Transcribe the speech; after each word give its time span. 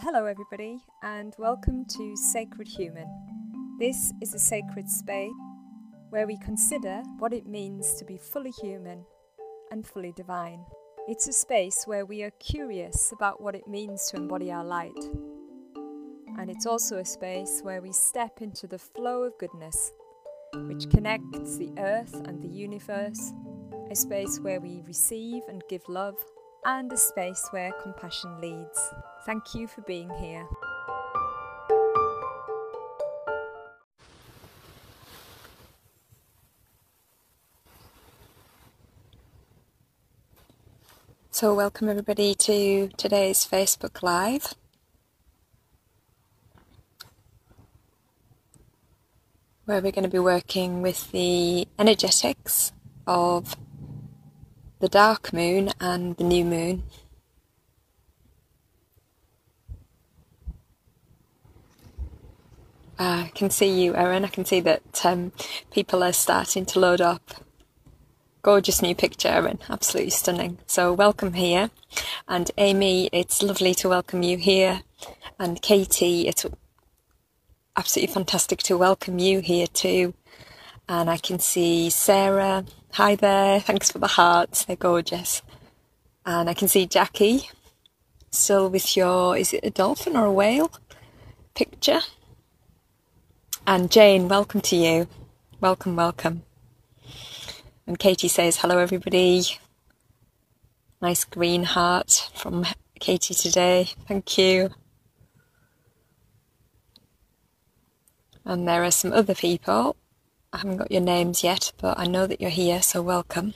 Hello, 0.00 0.26
everybody, 0.26 0.78
and 1.02 1.34
welcome 1.38 1.84
to 1.84 2.16
Sacred 2.16 2.68
Human. 2.68 3.08
This 3.80 4.12
is 4.22 4.32
a 4.32 4.38
sacred 4.38 4.88
space 4.88 5.32
where 6.10 6.24
we 6.24 6.38
consider 6.38 7.02
what 7.18 7.32
it 7.32 7.46
means 7.46 7.94
to 7.94 8.04
be 8.04 8.16
fully 8.16 8.52
human 8.52 9.04
and 9.72 9.84
fully 9.84 10.12
divine. 10.12 10.64
It's 11.08 11.26
a 11.26 11.32
space 11.32 11.82
where 11.84 12.06
we 12.06 12.22
are 12.22 12.30
curious 12.38 13.10
about 13.10 13.42
what 13.42 13.56
it 13.56 13.66
means 13.66 14.06
to 14.10 14.18
embody 14.18 14.52
our 14.52 14.64
light. 14.64 14.96
And 16.38 16.48
it's 16.48 16.64
also 16.64 16.98
a 16.98 17.04
space 17.04 17.60
where 17.64 17.82
we 17.82 17.90
step 17.90 18.40
into 18.40 18.68
the 18.68 18.78
flow 18.78 19.24
of 19.24 19.36
goodness, 19.38 19.92
which 20.54 20.88
connects 20.90 21.56
the 21.56 21.72
earth 21.76 22.14
and 22.24 22.40
the 22.40 22.46
universe, 22.46 23.32
a 23.90 23.96
space 23.96 24.38
where 24.38 24.60
we 24.60 24.80
receive 24.86 25.42
and 25.48 25.60
give 25.68 25.82
love, 25.88 26.24
and 26.64 26.92
a 26.92 26.96
space 26.96 27.46
where 27.50 27.72
compassion 27.82 28.40
leads. 28.40 28.78
Thank 29.24 29.54
you 29.54 29.66
for 29.66 29.82
being 29.82 30.10
here. 30.20 30.46
So, 41.30 41.54
welcome 41.54 41.88
everybody 41.88 42.34
to 42.34 42.88
today's 42.96 43.46
Facebook 43.46 44.02
Live. 44.02 44.54
Where 49.66 49.80
we're 49.80 49.92
going 49.92 50.02
to 50.02 50.10
be 50.10 50.18
working 50.18 50.82
with 50.82 51.12
the 51.12 51.68
energetics 51.78 52.72
of 53.06 53.54
the 54.80 54.88
dark 54.88 55.32
moon 55.32 55.70
and 55.80 56.16
the 56.16 56.24
new 56.24 56.44
moon. 56.44 56.84
Uh, 62.98 63.26
I 63.26 63.32
can 63.34 63.50
see 63.50 63.80
you, 63.80 63.94
Erin. 63.94 64.24
I 64.24 64.28
can 64.28 64.44
see 64.44 64.60
that 64.60 65.04
um, 65.04 65.32
people 65.70 66.02
are 66.02 66.12
starting 66.12 66.66
to 66.66 66.80
load 66.80 67.00
up. 67.00 67.44
Gorgeous 68.42 68.82
new 68.82 68.94
picture, 68.94 69.28
Erin. 69.28 69.60
Absolutely 69.70 70.10
stunning. 70.10 70.58
So, 70.66 70.92
welcome 70.92 71.34
here. 71.34 71.70
And 72.26 72.50
Amy, 72.58 73.08
it's 73.12 73.42
lovely 73.42 73.74
to 73.76 73.88
welcome 73.88 74.22
you 74.22 74.36
here. 74.36 74.82
And 75.38 75.62
Katie, 75.62 76.26
it's 76.26 76.44
absolutely 77.76 78.12
fantastic 78.12 78.58
to 78.64 78.76
welcome 78.76 79.20
you 79.20 79.40
here 79.40 79.68
too. 79.68 80.14
And 80.88 81.08
I 81.08 81.18
can 81.18 81.38
see 81.38 81.90
Sarah. 81.90 82.64
Hi 82.92 83.14
there. 83.14 83.60
Thanks 83.60 83.92
for 83.92 83.98
the 83.98 84.08
hearts. 84.08 84.64
They're 84.64 84.74
gorgeous. 84.74 85.42
And 86.26 86.50
I 86.50 86.54
can 86.54 86.66
see 86.66 86.84
Jackie 86.84 87.48
still 88.32 88.68
with 88.68 88.96
your, 88.96 89.36
is 89.36 89.52
it 89.52 89.64
a 89.64 89.70
dolphin 89.70 90.16
or 90.16 90.26
a 90.26 90.32
whale 90.32 90.72
picture? 91.54 92.00
And 93.66 93.90
Jane, 93.90 94.28
welcome 94.28 94.60
to 94.62 94.76
you. 94.76 95.06
Welcome, 95.60 95.94
welcome. 95.94 96.42
And 97.86 97.98
Katie 97.98 98.26
says, 98.26 98.58
hello 98.58 98.78
everybody. 98.78 99.44
Nice 101.00 101.24
green 101.24 101.62
heart 101.62 102.30
from 102.34 102.66
Katie 102.98 103.34
today. 103.34 103.90
Thank 104.08 104.36
you. 104.38 104.70
And 108.44 108.66
there 108.66 108.82
are 108.82 108.90
some 108.90 109.12
other 109.12 109.34
people. 109.34 109.94
I 110.58 110.62
haven't 110.62 110.78
got 110.78 110.90
your 110.90 111.02
names 111.02 111.44
yet, 111.44 111.70
but 111.80 111.96
I 112.00 112.08
know 112.08 112.26
that 112.26 112.40
you're 112.40 112.50
here, 112.50 112.82
so 112.82 113.00
welcome. 113.00 113.54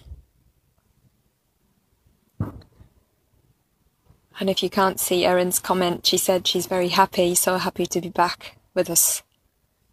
And 4.39 4.48
if 4.48 4.62
you 4.62 4.70
can't 4.70 5.00
see 5.00 5.25
Erin's 5.25 5.58
comment, 5.58 6.06
she 6.06 6.17
said 6.17 6.47
she's 6.47 6.67
very 6.67 6.91
happy, 6.91 7.34
so 7.34 7.58
happy 7.58 7.86
to 7.86 8.00
be 8.00 8.08
back 8.08 8.56
with 8.73 8.89
us 8.89 9.25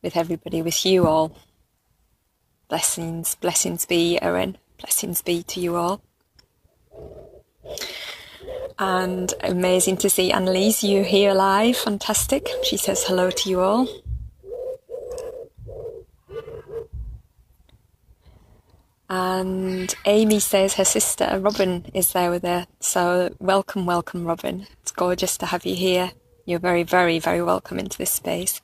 with 0.04 0.16
everybody, 0.16 0.62
with 0.62 0.86
you 0.86 1.08
all. 1.08 1.36
Blessings, 2.68 3.34
blessings 3.34 3.88
be, 3.88 4.22
Erin. 4.22 4.60
Blessings 4.78 5.24
be 5.24 5.42
to 5.42 5.60
you 5.60 5.78
all. 5.78 6.04
And 8.78 9.34
amazing 9.42 9.98
to 9.98 10.12
see 10.12 10.32
Annalise, 10.32 10.84
you 10.84 11.04
here 11.04 11.34
live. 11.34 11.76
Fantastic. 11.76 12.48
She 12.62 12.78
says 12.78 13.04
hello 13.06 13.32
to 13.32 13.50
you 13.50 13.62
all. 13.62 13.88
And 19.10 19.94
Amy 20.06 20.40
says 20.40 20.76
her 20.76 20.86
sister 20.86 21.40
Robin 21.42 21.86
is 21.96 22.14
there 22.14 22.30
with 22.30 22.44
her. 22.44 22.68
So 22.80 23.36
welcome, 23.40 23.88
welcome, 23.88 24.26
Robin. 24.26 24.68
It's 24.82 24.92
gorgeous 24.92 25.36
to 25.38 25.48
have 25.48 25.66
you 25.66 25.76
here. 25.76 26.12
You're 26.46 26.60
very, 26.60 26.84
very, 26.84 27.18
very 27.18 27.42
welcome 27.42 27.80
into 27.80 27.98
this 27.98 28.12
space. 28.12 28.62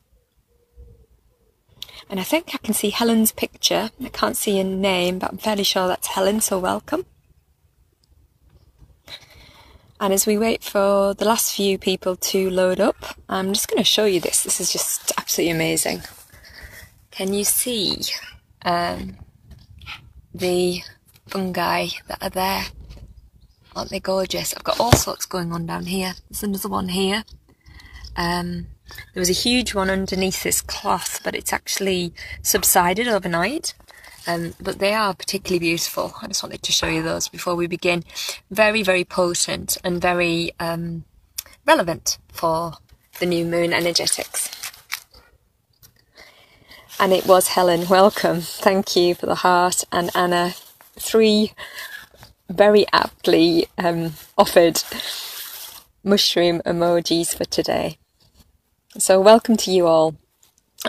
And 2.09 2.19
I 2.19 2.23
think 2.23 2.53
I 2.53 2.57
can 2.57 2.75
see 2.75 2.91
Helen's 2.91 3.31
picture. 3.31 3.89
I 4.03 4.09
can't 4.09 4.37
see 4.37 4.59
a 4.59 4.63
name, 4.63 5.17
but 5.17 5.31
I'm 5.31 5.39
fairly 5.39 5.63
sure 5.63 5.87
that's 5.87 6.07
Helen, 6.07 6.41
so 6.41 6.59
welcome. 6.59 7.05
And 9.99 10.13
as 10.13 10.27
we 10.27 10.37
wait 10.37 10.63
for 10.63 11.15
the 11.15 11.25
last 11.25 11.55
few 11.55 11.79
people 11.79 12.15
to 12.17 12.49
load 12.51 12.79
up, 12.79 13.17
I'm 13.27 13.53
just 13.53 13.67
going 13.67 13.79
to 13.79 13.83
show 13.83 14.05
you 14.05 14.19
this. 14.19 14.43
This 14.43 14.59
is 14.59 14.71
just 14.71 15.11
absolutely 15.17 15.51
amazing. 15.51 16.01
Can 17.09 17.33
you 17.33 17.43
see 17.45 18.01
um, 18.63 19.17
the 20.37 20.81
fungi 21.27 21.87
that 22.07 22.21
are 22.21 22.29
there? 22.29 22.63
Aren't 23.75 23.89
they 23.89 23.99
gorgeous? 23.99 24.53
I've 24.53 24.63
got 24.63 24.79
all 24.79 24.93
sorts 24.93 25.25
going 25.25 25.51
on 25.51 25.65
down 25.65 25.85
here. 25.85 26.13
There's 26.29 26.43
another 26.43 26.69
one 26.69 26.89
here. 26.89 27.23
Um, 28.15 28.67
there 29.13 29.21
was 29.21 29.29
a 29.29 29.33
huge 29.33 29.73
one 29.73 29.89
underneath 29.89 30.43
this 30.43 30.61
cloth, 30.61 31.21
but 31.23 31.35
it's 31.35 31.51
actually 31.51 32.13
subsided 32.41 33.07
overnight. 33.07 33.73
Um, 34.27 34.55
but 34.59 34.79
they 34.79 34.93
are 34.93 35.13
particularly 35.13 35.59
beautiful. 35.59 36.15
I 36.21 36.27
just 36.27 36.41
wanted 36.41 36.63
to 36.63 36.71
show 36.71 36.87
you 36.87 37.03
those 37.03 37.27
before 37.27 37.55
we 37.55 37.67
begin. 37.67 38.03
Very, 38.49 38.81
very 38.81 39.03
potent 39.03 39.77
and 39.83 40.01
very 40.01 40.51
um, 40.59 41.05
relevant 41.65 42.17
for 42.31 42.73
the 43.19 43.25
new 43.25 43.45
moon 43.45 43.71
energetics. 43.71 44.64
And 46.99 47.13
it 47.13 47.27
was 47.27 47.49
Helen. 47.49 47.87
Welcome. 47.89 48.41
Thank 48.41 48.95
you 48.95 49.15
for 49.15 49.27
the 49.27 49.35
heart. 49.35 49.83
And 49.91 50.09
Anna, 50.15 50.53
three 50.99 51.53
very 52.49 52.85
aptly 52.93 53.67
um, 53.77 54.13
offered 54.37 54.81
mushroom 56.03 56.61
emojis 56.65 57.35
for 57.37 57.45
today. 57.45 57.99
So, 58.97 59.21
welcome 59.21 59.57
to 59.57 59.71
you 59.71 59.87
all. 59.87 60.15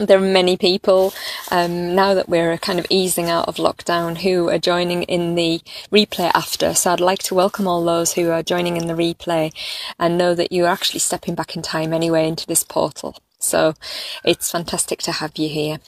There 0.00 0.18
are 0.18 0.22
many 0.22 0.56
people 0.56 1.14
um, 1.50 1.94
now 1.94 2.14
that 2.14 2.28
we're 2.28 2.58
kind 2.58 2.78
of 2.78 2.86
easing 2.90 3.30
out 3.30 3.48
of 3.48 3.56
lockdown 3.56 4.18
who 4.18 4.48
are 4.50 4.58
joining 4.58 5.04
in 5.04 5.34
the 5.36 5.60
replay 5.92 6.30
after. 6.34 6.74
So, 6.74 6.92
I'd 6.92 7.00
like 7.00 7.22
to 7.24 7.34
welcome 7.34 7.68
all 7.68 7.84
those 7.84 8.14
who 8.14 8.30
are 8.30 8.42
joining 8.42 8.76
in 8.76 8.86
the 8.88 8.94
replay 8.94 9.52
and 9.98 10.18
know 10.18 10.34
that 10.34 10.52
you're 10.52 10.68
actually 10.68 11.00
stepping 11.00 11.34
back 11.34 11.56
in 11.56 11.62
time 11.62 11.92
anyway 11.92 12.28
into 12.28 12.46
this 12.46 12.64
portal. 12.64 13.18
So, 13.40 13.74
it's 14.24 14.50
fantastic 14.52 15.00
to 15.02 15.12
have 15.12 15.38
you 15.38 15.48
here. 15.48 15.78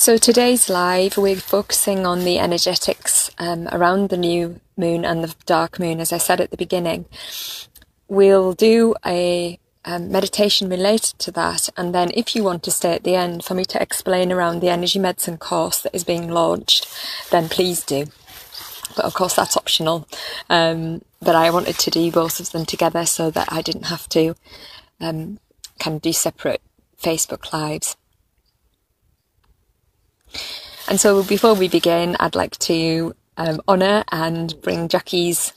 So, 0.00 0.16
today's 0.16 0.70
live, 0.70 1.18
we're 1.18 1.36
focusing 1.36 2.06
on 2.06 2.20
the 2.20 2.38
energetics 2.38 3.30
um, 3.36 3.68
around 3.70 4.08
the 4.08 4.16
new 4.16 4.58
moon 4.74 5.04
and 5.04 5.22
the 5.22 5.34
dark 5.44 5.78
moon, 5.78 6.00
as 6.00 6.10
I 6.10 6.16
said 6.16 6.40
at 6.40 6.50
the 6.50 6.56
beginning. 6.56 7.04
We'll 8.08 8.54
do 8.54 8.94
a 9.04 9.58
um, 9.84 10.10
meditation 10.10 10.70
related 10.70 11.18
to 11.18 11.30
that. 11.32 11.68
And 11.76 11.94
then 11.94 12.12
if 12.14 12.34
you 12.34 12.42
want 12.42 12.62
to 12.62 12.70
stay 12.70 12.94
at 12.94 13.04
the 13.04 13.14
end 13.14 13.44
for 13.44 13.52
me 13.52 13.66
to 13.66 13.82
explain 13.82 14.32
around 14.32 14.60
the 14.60 14.70
energy 14.70 14.98
medicine 14.98 15.36
course 15.36 15.82
that 15.82 15.94
is 15.94 16.02
being 16.02 16.30
launched, 16.30 16.88
then 17.30 17.50
please 17.50 17.84
do. 17.84 18.06
But 18.96 19.04
of 19.04 19.12
course, 19.12 19.34
that's 19.36 19.54
optional. 19.54 20.08
Um, 20.48 21.02
but 21.20 21.36
I 21.36 21.50
wanted 21.50 21.78
to 21.78 21.90
do 21.90 22.10
both 22.10 22.40
of 22.40 22.52
them 22.52 22.64
together 22.64 23.04
so 23.04 23.30
that 23.32 23.52
I 23.52 23.60
didn't 23.60 23.88
have 23.88 24.08
to 24.08 24.34
um, 24.98 25.40
kind 25.78 25.96
of 25.96 26.00
do 26.00 26.14
separate 26.14 26.62
Facebook 26.98 27.52
lives. 27.52 27.98
And 30.88 31.00
so 31.00 31.22
before 31.22 31.54
we 31.54 31.68
begin, 31.68 32.16
I'd 32.18 32.34
like 32.34 32.58
to 32.58 33.14
um, 33.36 33.60
honour 33.68 34.04
and 34.10 34.54
bring 34.60 34.88
Jackie's 34.88 35.52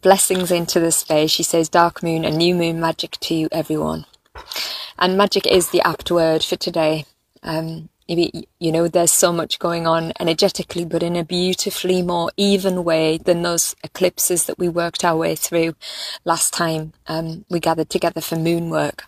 blessings 0.00 0.50
into 0.50 0.80
the 0.80 0.92
space. 0.92 1.30
She 1.30 1.42
says 1.42 1.68
dark 1.68 2.02
moon 2.02 2.24
and 2.24 2.36
new 2.36 2.54
moon 2.54 2.80
magic 2.80 3.12
to 3.20 3.48
everyone. 3.50 4.06
And 4.98 5.16
magic 5.16 5.46
is 5.46 5.70
the 5.70 5.82
apt 5.82 6.10
word 6.10 6.42
for 6.44 6.56
today. 6.56 7.06
Um, 7.42 7.88
you 8.08 8.46
know, 8.72 8.86
there's 8.86 9.12
so 9.12 9.32
much 9.32 9.58
going 9.58 9.86
on 9.86 10.12
energetically, 10.20 10.84
but 10.84 11.02
in 11.02 11.16
a 11.16 11.24
beautifully 11.24 12.02
more 12.02 12.30
even 12.36 12.84
way 12.84 13.18
than 13.18 13.42
those 13.42 13.74
eclipses 13.82 14.46
that 14.46 14.58
we 14.58 14.68
worked 14.68 15.04
our 15.04 15.16
way 15.16 15.34
through 15.34 15.74
last 16.24 16.52
time 16.54 16.92
um, 17.08 17.44
we 17.50 17.58
gathered 17.58 17.90
together 17.90 18.20
for 18.20 18.36
moon 18.36 18.70
work. 18.70 19.06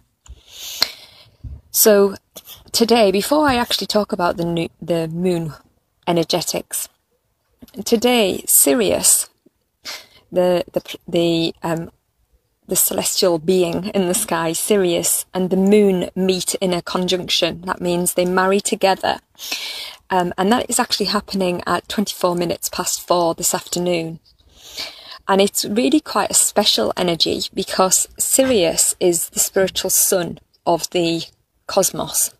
So 1.71 2.17
today, 2.73 3.11
before 3.11 3.49
I 3.49 3.57
actually 3.57 3.87
talk 3.87 4.13
about 4.13 4.37
the 4.37 4.45
new, 4.45 4.69
the 4.81 5.09
moon 5.09 5.55
energetics, 6.07 6.89
today 7.85 8.43
Sirius 8.47 9.29
the 10.31 10.65
the 10.73 10.99
the 11.07 11.55
um, 11.63 11.91
the 12.67 12.77
celestial 12.77 13.39
being 13.39 13.87
in 13.89 14.09
the 14.09 14.15
sky, 14.15 14.53
Sirius, 14.53 15.25
and 15.33 15.49
the 15.49 15.57
moon 15.57 16.11
meet 16.15 16.55
in 16.57 16.75
a 16.75 16.83
conjunction. 16.83 17.63
That 17.63 17.81
means 17.81 18.13
they 18.13 18.27
marry 18.27 18.61
together. 18.61 19.21
Um, 20.11 20.35
and 20.37 20.53
that 20.53 20.69
is 20.69 20.79
actually 20.79 21.07
happening 21.07 21.63
at 21.67 21.89
24 21.89 22.35
minutes 22.35 22.69
past 22.69 23.07
four 23.07 23.35
this 23.35 23.55
afternoon. 23.55 24.21
And 25.27 25.41
it's 25.41 25.65
really 25.65 26.01
quite 26.01 26.31
a 26.31 26.35
special 26.35 26.93
energy 26.97 27.41
because 27.55 28.09
Sirius 28.19 28.95
is 29.01 29.31
the 29.31 29.41
spiritual 29.41 29.91
sun 29.91 30.39
of 30.67 30.91
the 30.91 31.25
cosmos, 31.69 32.35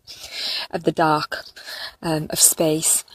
of 0.71 0.83
the 0.83 0.91
dark, 0.91 1.45
um, 2.01 2.27
of 2.29 2.39
space. 2.39 3.05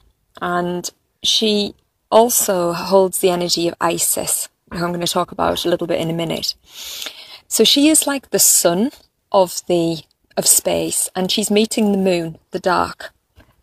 And 0.41 0.91
she 1.23 1.75
also 2.11 2.73
holds 2.73 3.19
the 3.19 3.31
energy 3.31 3.69
of 3.69 3.75
Isis, 3.81 4.49
who 4.73 4.79
I'm 4.79 4.93
going 4.93 5.05
to 5.05 5.13
talk 5.13 5.33
about 5.33 5.67
a 5.67 5.69
little 5.69 5.87
bit 5.87 6.01
in 6.01 6.09
a 6.09 6.15
minute. 6.15 6.55
So 7.49 7.65
she 7.65 7.89
is 7.89 8.07
like 8.07 8.31
the 8.31 8.39
sun 8.39 8.91
of 9.31 9.61
the 9.67 10.03
of 10.37 10.47
space, 10.47 11.09
and 11.15 11.31
she's 11.31 11.51
meeting 11.51 11.93
the 11.93 11.99
moon, 11.99 12.39
the 12.51 12.59
dark 12.59 13.13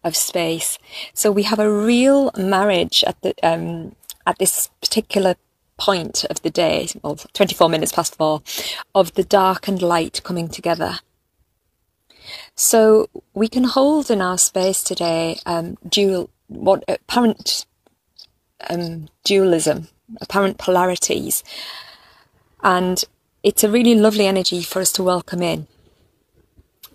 of 0.04 0.16
space. 0.16 0.78
So 1.14 1.32
we 1.32 1.44
have 1.44 1.60
a 1.60 1.72
real 1.72 2.32
marriage 2.38 3.04
at 3.06 3.22
the 3.22 3.34
um, 3.44 3.96
at 4.26 4.38
this 4.38 4.70
particular 4.82 5.36
point 5.78 6.26
of 6.30 6.42
the 6.44 6.50
day, 6.50 6.88
well, 7.02 7.16
24 7.16 7.68
minutes 7.68 7.92
past 7.92 8.16
four, 8.16 8.44
of 8.94 9.14
the 9.16 9.24
dark 9.24 9.68
and 9.68 9.82
light 9.82 10.22
coming 10.24 10.48
together. 10.48 11.00
So 12.56 13.10
we 13.34 13.48
can 13.48 13.64
hold 13.64 14.12
in 14.12 14.22
our 14.22 14.38
space 14.38 14.84
today 14.84 15.40
um, 15.46 15.78
dual, 15.88 16.30
what 16.48 16.84
apparent 16.88 17.66
um, 18.70 19.10
dualism, 19.24 19.88
apparent 20.20 20.58
polarities, 20.58 21.44
and 22.64 23.04
it's 23.44 23.64
a 23.64 23.70
really 23.70 23.96
lovely 23.96 24.28
energy 24.28 24.62
for 24.62 24.82
us 24.82 24.92
to 24.94 25.04
welcome 25.04 25.42
in. 25.42 25.68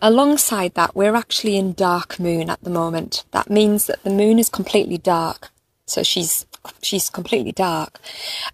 Alongside 0.00 0.74
that, 0.74 0.94
we're 0.94 1.16
actually 1.16 1.56
in 1.56 1.72
dark 1.72 2.20
moon 2.20 2.50
at 2.50 2.62
the 2.62 2.70
moment. 2.70 3.24
That 3.32 3.50
means 3.50 3.86
that 3.86 4.02
the 4.04 4.10
moon 4.10 4.38
is 4.38 4.48
completely 4.48 4.98
dark. 4.98 5.50
So 5.86 6.02
she's 6.02 6.46
she's 6.82 7.08
completely 7.08 7.52
dark. 7.52 8.00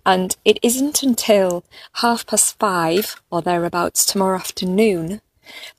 And 0.06 0.36
it 0.44 0.58
isn't 0.62 1.02
until 1.02 1.64
half 1.94 2.26
past 2.26 2.58
five 2.58 3.20
or 3.30 3.42
thereabouts 3.42 4.04
tomorrow 4.04 4.38
afternoon 4.38 5.20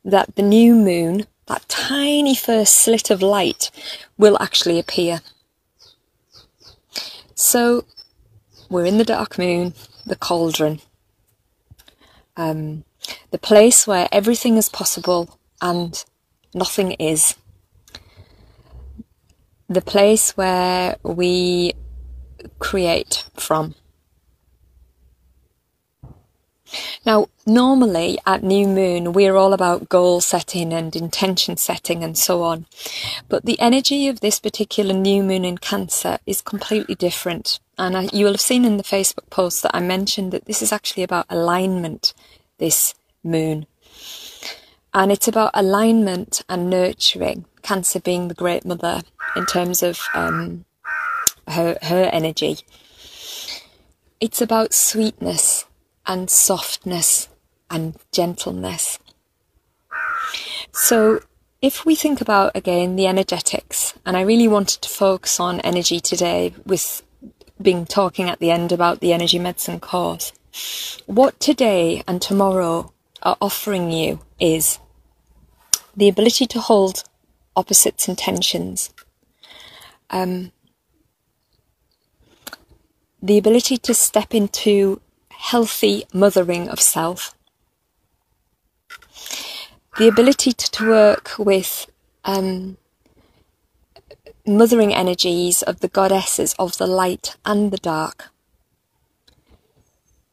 that 0.04 0.36
the 0.36 0.42
new 0.42 0.75
moon, 0.75 1.25
that 1.48 1.68
tiny 1.68 2.36
first 2.36 2.75
slit 2.75 3.10
of 3.10 3.21
light, 3.21 3.71
will 4.18 4.38
actually 4.42 4.80
appear. 4.80 5.21
So 7.36 7.86
we're 8.69 8.86
in 8.86 8.98
the 8.98 9.04
dark 9.04 9.38
moon, 9.38 9.74
the 10.06 10.15
cauldron, 10.15 10.80
um, 12.38 12.83
the 13.31 13.38
place 13.38 13.86
where 13.86 14.07
everything 14.12 14.57
is 14.57 14.69
possible 14.69 15.39
and 15.62 16.04
nothing 16.54 16.92
is. 16.94 17.36
The 19.68 19.81
place 19.81 20.38
where 20.38 20.98
we 21.04 21.74
create 22.59 23.25
from. 23.36 23.75
Now, 27.06 27.28
normally 27.46 28.18
at 28.25 28.44
new 28.44 28.68
moon, 28.68 29.14
we're 29.14 29.36
all 29.36 29.54
about 29.54 29.90
goal 29.90 30.22
setting 30.22 30.74
and 30.74 30.96
intention 30.96 31.58
setting 31.58 32.04
and 32.04 32.18
so 32.18 32.44
on. 32.44 32.66
But 33.30 33.46
the 33.46 33.60
energy 33.60 34.08
of 34.08 34.20
this 34.20 34.40
particular 34.40 34.94
new 34.94 35.24
moon 35.24 35.46
in 35.46 35.58
Cancer 35.58 36.18
is 36.25 36.42
completely 36.42 36.96
different. 36.96 37.60
And 37.78 37.98
I, 37.98 38.10
you 38.14 38.25
will 38.25 38.34
have 38.34 38.42
seen 38.42 38.66
in 38.66 38.78
the 38.78 38.84
Facebook 38.84 39.30
post 39.30 39.64
that 39.64 39.75
I 39.75 39.80
mentioned 39.80 40.31
that 40.31 40.46
this 40.46 40.62
is 40.62 40.72
actually 40.72 41.04
about 41.04 41.25
alignment, 41.30 42.14
this 42.58 42.94
moon. 43.24 43.66
And 44.94 45.12
it's 45.12 45.28
about 45.28 45.52
alignment 45.54 46.44
and 46.48 46.69
nurturing, 46.69 47.46
Cancer 47.64 48.00
being 48.00 48.28
the 48.28 48.34
great 48.34 48.66
mother 48.66 49.02
in 49.36 49.46
terms 49.46 49.81
of 49.81 50.00
um, 50.14 50.66
her, 51.48 51.78
her 51.81 52.10
energy. 52.14 52.60
It's 54.19 54.42
about 54.42 54.74
sweetness 54.74 55.66
and 56.06 56.30
softness 56.30 57.30
and 57.70 57.96
gentleness. 58.12 59.00
So, 60.72 61.22
if 61.62 61.86
we 61.86 61.96
think 61.96 62.20
about 62.20 62.52
again 62.56 62.96
the 62.96 63.08
energetics, 63.08 63.94
and 64.06 64.18
I 64.18 64.22
really 64.22 64.48
wanted 64.48 64.82
to 64.82 64.90
focus 64.90 65.40
on 65.40 65.60
energy 65.62 66.00
today 66.00 66.54
with 66.66 67.04
being 67.62 67.86
talking 67.86 68.30
at 68.30 68.40
the 68.40 68.52
end 68.52 68.72
about 68.72 69.00
the 69.00 69.14
energy 69.14 69.40
medicine 69.40 69.80
course, 69.80 70.34
what 71.06 71.40
today 71.40 72.04
and 72.08 72.22
tomorrow 72.22 72.94
are 73.22 73.38
offering 73.40 73.92
you 73.92 74.20
is 74.40 74.80
the 75.96 76.10
ability 76.10 76.46
to 76.48 76.60
hold 76.60 77.04
opposites 77.56 78.08
and 78.08 78.18
tensions. 78.18 78.94
Um, 80.10 80.52
the 83.22 83.38
ability 83.38 83.78
to 83.78 83.94
step 83.94 84.36
into 84.36 85.02
healthy 85.51 86.06
mothering 86.13 86.69
of 86.69 86.80
self, 86.80 87.36
the 89.98 90.07
ability 90.07 90.54
to, 90.54 90.72
to 90.72 90.88
work 90.88 91.31
with 91.38 91.88
um, 92.24 92.78
mothering 94.48 94.94
energies 94.94 95.62
of 95.62 95.81
the 95.81 95.90
goddesses 95.90 96.56
of 96.57 96.78
the 96.78 96.88
light 96.88 97.36
and 97.45 97.72
the 97.72 97.78
dark. 97.78 98.30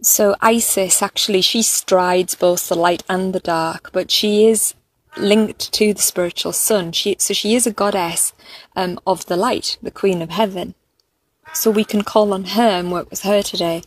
So 0.01 0.37
Isis 0.41 1.03
actually 1.03 1.43
she 1.43 1.63
strides 1.63 2.35
both 2.37 2.69
the 2.69 2.77
light 2.77 3.03
and 3.09 3.35
the 3.35 3.41
dark, 3.41 3.91
but 3.93 4.11
she 4.11 4.47
is 4.47 4.75
linked 5.17 5.73
to 5.73 5.93
the 5.93 6.01
spiritual 6.01 6.53
sun. 6.53 6.93
She 6.93 7.17
so 7.19 7.35
she 7.35 7.55
is 7.57 7.67
a 7.67 7.73
goddess 7.73 8.33
um, 8.77 8.99
of 9.07 9.27
the 9.27 9.37
light, 9.37 9.77
the 9.83 9.91
queen 9.91 10.23
of 10.23 10.31
heaven. 10.31 10.75
So 11.53 11.71
we 11.71 11.85
can 11.85 12.03
call 12.03 12.33
on 12.33 12.45
her 12.57 12.71
and 12.79 12.93
work 12.93 13.11
with 13.11 13.23
her 13.23 13.43
today. 13.43 13.83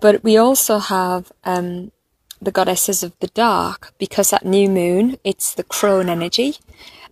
But 0.00 0.24
we 0.24 0.36
also 0.36 0.78
have 0.78 1.30
um, 1.44 1.92
the 2.40 2.50
goddesses 2.50 3.02
of 3.02 3.12
the 3.20 3.28
dark 3.28 3.92
because 3.98 4.32
at 4.32 4.44
new 4.44 4.68
moon 4.68 5.18
it's 5.22 5.54
the 5.54 5.64
crone 5.64 6.08
energy, 6.08 6.56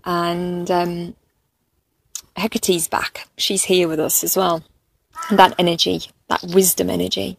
and 0.05 0.71
um, 0.71 1.15
Hecate's 2.37 2.89
back. 2.89 3.29
She's 3.37 3.65
here 3.65 3.87
with 3.87 4.01
us 4.01 4.25
as 4.25 4.37
well. 4.37 4.65
And 5.29 5.39
that 5.39 5.55
energy, 5.59 6.03
that 6.29 6.43
wisdom 6.43 6.89
energy. 6.89 7.37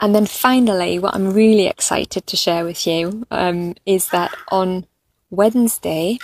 And 0.00 0.14
then 0.14 0.26
finally, 0.26 0.98
what 0.98 1.14
I'm 1.14 1.32
really 1.34 1.66
excited 1.66 2.26
to 2.26 2.36
share 2.36 2.64
with 2.64 2.86
you 2.86 3.26
um, 3.30 3.74
is 3.84 4.08
that 4.10 4.32
on 4.50 4.86
Wednesday, 5.30 6.18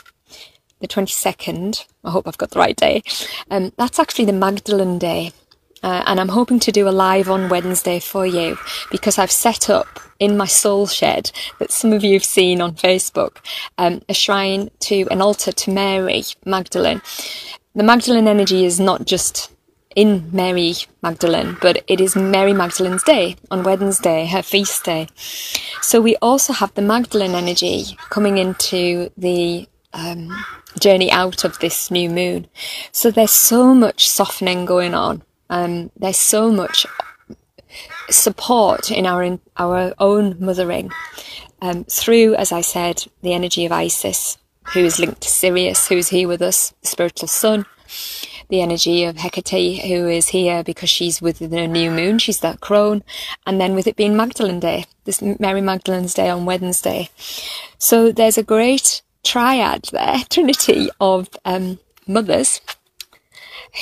the 0.80 0.88
22nd, 0.88 1.84
I 2.04 2.10
hope 2.10 2.26
I've 2.26 2.38
got 2.38 2.50
the 2.50 2.58
right 2.58 2.76
day, 2.76 3.02
um, 3.50 3.72
that's 3.76 3.98
actually 3.98 4.24
the 4.26 4.32
Magdalene 4.32 4.98
Day. 4.98 5.32
Uh, 5.86 6.02
and 6.08 6.18
I'm 6.18 6.30
hoping 6.30 6.58
to 6.58 6.72
do 6.72 6.88
a 6.88 6.90
live 6.90 7.30
on 7.30 7.48
Wednesday 7.48 8.00
for 8.00 8.26
you 8.26 8.58
because 8.90 9.18
I've 9.18 9.30
set 9.30 9.70
up 9.70 10.00
in 10.18 10.36
my 10.36 10.44
soul 10.44 10.88
shed 10.88 11.30
that 11.60 11.70
some 11.70 11.92
of 11.92 12.02
you 12.02 12.14
have 12.14 12.24
seen 12.24 12.60
on 12.60 12.74
Facebook 12.74 13.36
um, 13.78 14.02
a 14.08 14.12
shrine 14.12 14.68
to 14.80 15.06
an 15.12 15.22
altar 15.22 15.52
to 15.52 15.70
Mary 15.70 16.24
Magdalene. 16.44 17.00
The 17.76 17.84
Magdalene 17.84 18.26
energy 18.26 18.64
is 18.64 18.80
not 18.80 19.06
just 19.06 19.52
in 19.94 20.28
Mary 20.32 20.74
Magdalene, 21.04 21.56
but 21.62 21.84
it 21.86 22.00
is 22.00 22.16
Mary 22.16 22.52
Magdalene's 22.52 23.04
day 23.04 23.36
on 23.52 23.62
Wednesday, 23.62 24.26
her 24.26 24.42
feast 24.42 24.82
day. 24.82 25.06
So 25.82 26.00
we 26.00 26.16
also 26.16 26.52
have 26.52 26.74
the 26.74 26.82
Magdalene 26.82 27.36
energy 27.36 27.96
coming 28.10 28.38
into 28.38 29.12
the 29.16 29.68
um, 29.92 30.36
journey 30.80 31.12
out 31.12 31.44
of 31.44 31.60
this 31.60 31.92
new 31.92 32.10
moon. 32.10 32.48
So 32.90 33.12
there's 33.12 33.30
so 33.30 33.72
much 33.72 34.08
softening 34.08 34.64
going 34.64 34.92
on. 34.92 35.22
Um, 35.50 35.90
there's 35.96 36.18
so 36.18 36.50
much 36.50 36.86
support 38.10 38.90
in 38.90 39.06
our 39.06 39.22
in 39.22 39.40
our 39.56 39.94
own 39.98 40.36
mothering 40.38 40.90
um, 41.60 41.84
through, 41.84 42.34
as 42.34 42.52
I 42.52 42.60
said, 42.60 43.04
the 43.22 43.34
energy 43.34 43.64
of 43.64 43.72
Isis, 43.72 44.38
who 44.74 44.80
is 44.80 44.98
linked 44.98 45.22
to 45.22 45.28
Sirius, 45.28 45.88
who 45.88 45.96
is 45.96 46.08
here 46.08 46.28
with 46.28 46.42
us, 46.42 46.74
the 46.82 46.88
spiritual 46.88 47.28
sun 47.28 47.66
the 48.48 48.62
energy 48.62 49.04
of 49.04 49.16
Hecate, 49.16 49.82
who 49.82 50.08
is 50.08 50.28
here 50.28 50.62
because 50.62 50.88
she's 50.88 51.20
with 51.20 51.38
the 51.38 51.66
new 51.66 51.90
moon, 51.90 52.18
she's 52.18 52.40
that 52.40 52.60
crone, 52.60 53.02
and 53.46 53.60
then 53.60 53.74
with 53.74 53.86
it 53.86 53.96
being 53.96 54.16
Magdalene 54.16 54.60
Day, 54.60 54.84
this 55.04 55.20
Mary 55.22 55.60
Magdalene's 55.60 56.14
Day 56.14 56.28
on 56.28 56.44
Wednesday. 56.44 57.08
So 57.78 58.12
there's 58.12 58.38
a 58.38 58.42
great 58.42 59.02
triad 59.24 59.88
there, 59.92 60.18
trinity 60.30 60.88
of 61.00 61.28
um, 61.44 61.78
mothers 62.06 62.60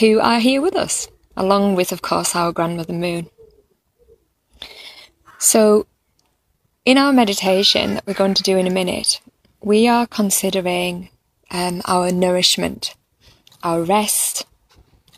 who 0.00 0.18
are 0.20 0.40
here 0.40 0.62
with 0.62 0.74
us, 0.74 1.08
along 1.36 1.74
with, 1.74 1.92
of 1.92 2.02
course, 2.02 2.34
our 2.34 2.52
grandmother 2.52 2.92
moon. 2.92 3.28
So, 5.38 5.86
in 6.84 6.98
our 6.98 7.12
meditation 7.12 7.94
that 7.94 8.06
we're 8.06 8.14
going 8.14 8.34
to 8.34 8.42
do 8.42 8.56
in 8.56 8.66
a 8.66 8.70
minute, 8.70 9.20
we 9.60 9.88
are 9.88 10.06
considering 10.06 11.10
um, 11.50 11.82
our 11.86 12.10
nourishment, 12.12 12.94
our 13.62 13.82
rest, 13.82 14.46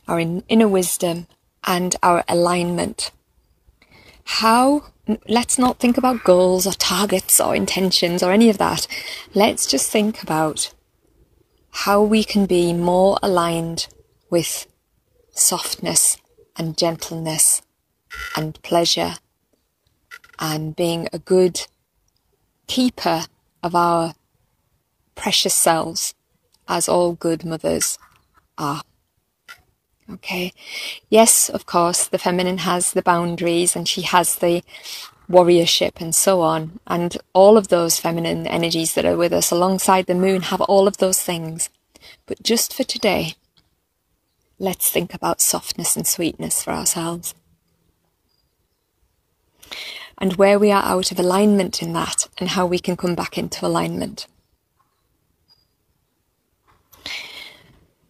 our 0.07 0.21
inner 0.21 0.69
wisdom, 0.69 1.27
and 1.65 1.97
our 2.03 2.25
alignment. 2.29 3.11
How 4.25 4.85
let's 5.29 5.59
not 5.59 5.79
think 5.79 5.97
about 5.97 6.25
goals 6.25 6.67
or 6.67 6.73
targets 6.73 7.41
or 7.41 7.55
intentions 7.55 8.23
or 8.23 8.33
any 8.33 8.51
of 8.51 8.59
that. 8.59 8.87
Let's 9.35 9.67
just 9.67 9.91
think 9.91 10.23
about 10.23 10.73
how 11.71 12.03
we 12.03 12.25
can 12.25 12.47
be 12.47 12.73
more 12.73 13.19
aligned 13.23 13.87
with 14.31 14.67
softness 15.37 16.17
and 16.57 16.77
gentleness 16.77 17.63
and 18.37 18.61
pleasure 18.63 19.15
and 20.39 20.75
being 20.75 21.09
a 21.13 21.19
good 21.19 21.67
keeper 22.67 23.25
of 23.63 23.75
our 23.75 24.15
precious 25.15 25.55
selves 25.55 26.15
as 26.69 26.89
all 26.89 27.13
good 27.13 27.45
mothers 27.45 27.99
are. 28.59 28.83
Okay. 30.11 30.53
Yes, 31.11 31.49
of 31.49 31.67
course, 31.67 32.07
the 32.07 32.19
feminine 32.19 32.59
has 32.59 32.93
the 32.93 33.03
boundaries 33.03 33.75
and 33.75 33.89
she 33.89 34.03
has 34.03 34.37
the 34.37 34.63
warriorship 35.29 36.01
and 36.01 36.15
so 36.15 36.41
on. 36.41 36.79
And 36.87 37.17
all 37.33 37.57
of 37.57 37.69
those 37.69 37.99
feminine 37.99 38.47
energies 38.47 38.95
that 38.95 39.05
are 39.05 39.17
with 39.17 39.33
us 39.33 39.51
alongside 39.51 40.07
the 40.07 40.15
moon 40.15 40.43
have 40.43 40.61
all 40.61 40.87
of 40.87 40.99
those 40.99 41.21
things. 41.21 41.71
But 42.27 42.43
just 42.43 42.73
for 42.73 42.85
today, 42.85 43.35
let's 44.59 44.91
think 44.91 45.15
about 45.15 45.41
softness 45.41 45.97
and 45.97 46.07
sweetness 46.07 46.63
for 46.63 46.73
ourselves. 46.73 47.35
And 50.19 50.37
where 50.37 50.59
we 50.59 50.71
are 50.71 50.83
out 50.83 51.13
of 51.13 51.19
alignment 51.19 51.83
in 51.83 51.93
that 51.93 52.29
and 52.39 52.51
how 52.51 52.67
we 52.67 52.79
can 52.79 52.97
come 52.97 53.15
back 53.15 53.37
into 53.37 53.67
alignment. 53.67 54.27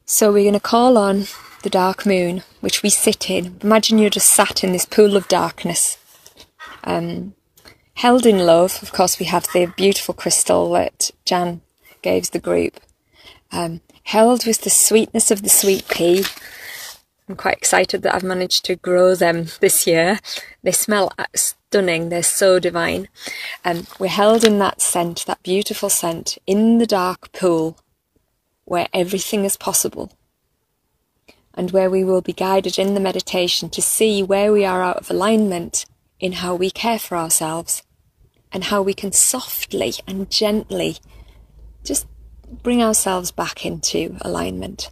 So 0.04 0.32
we're 0.32 0.44
going 0.44 0.54
to 0.54 0.60
call 0.60 0.96
on 0.96 1.24
the 1.64 1.70
dark 1.70 2.06
moon, 2.06 2.44
which 2.60 2.84
we 2.84 2.90
sit 2.90 3.28
in. 3.28 3.58
Imagine 3.60 3.98
you're 3.98 4.08
just 4.08 4.30
sat 4.30 4.62
in 4.62 4.70
this 4.70 4.84
pool 4.84 5.16
of 5.16 5.26
darkness. 5.26 5.98
Um, 6.84 7.34
held 7.94 8.24
in 8.24 8.38
love, 8.38 8.78
of 8.82 8.92
course, 8.92 9.18
we 9.18 9.26
have 9.26 9.48
the 9.52 9.72
beautiful 9.76 10.14
crystal 10.14 10.70
that 10.74 11.10
Jan 11.24 11.60
gave 12.02 12.30
the 12.30 12.38
group. 12.38 12.78
Um, 13.50 13.80
held 14.06 14.46
with 14.46 14.60
the 14.60 14.70
sweetness 14.70 15.32
of 15.32 15.42
the 15.42 15.48
sweet 15.48 15.88
pea. 15.88 16.24
I'm 17.28 17.34
quite 17.34 17.56
excited 17.56 18.02
that 18.02 18.14
I've 18.14 18.22
managed 18.22 18.64
to 18.66 18.76
grow 18.76 19.16
them 19.16 19.46
this 19.58 19.84
year. 19.84 20.20
They 20.62 20.70
smell 20.70 21.10
stunning, 21.34 22.08
they're 22.08 22.22
so 22.22 22.60
divine. 22.60 23.08
Um, 23.64 23.88
we're 23.98 24.06
held 24.06 24.44
in 24.44 24.60
that 24.60 24.80
scent, 24.80 25.26
that 25.26 25.42
beautiful 25.42 25.90
scent, 25.90 26.38
in 26.46 26.78
the 26.78 26.86
dark 26.86 27.32
pool 27.32 27.78
where 28.64 28.86
everything 28.92 29.44
is 29.44 29.56
possible 29.56 30.12
and 31.54 31.72
where 31.72 31.90
we 31.90 32.04
will 32.04 32.22
be 32.22 32.32
guided 32.32 32.78
in 32.78 32.94
the 32.94 33.00
meditation 33.00 33.68
to 33.70 33.82
see 33.82 34.22
where 34.22 34.52
we 34.52 34.64
are 34.64 34.82
out 34.82 34.98
of 34.98 35.10
alignment 35.10 35.84
in 36.20 36.32
how 36.32 36.54
we 36.54 36.70
care 36.70 36.98
for 37.00 37.16
ourselves 37.16 37.82
and 38.52 38.64
how 38.64 38.82
we 38.82 38.94
can 38.94 39.10
softly 39.10 39.94
and 40.06 40.30
gently 40.30 40.98
just 41.82 42.06
bring 42.50 42.82
ourselves 42.82 43.30
back 43.30 43.64
into 43.64 44.16
alignment. 44.20 44.90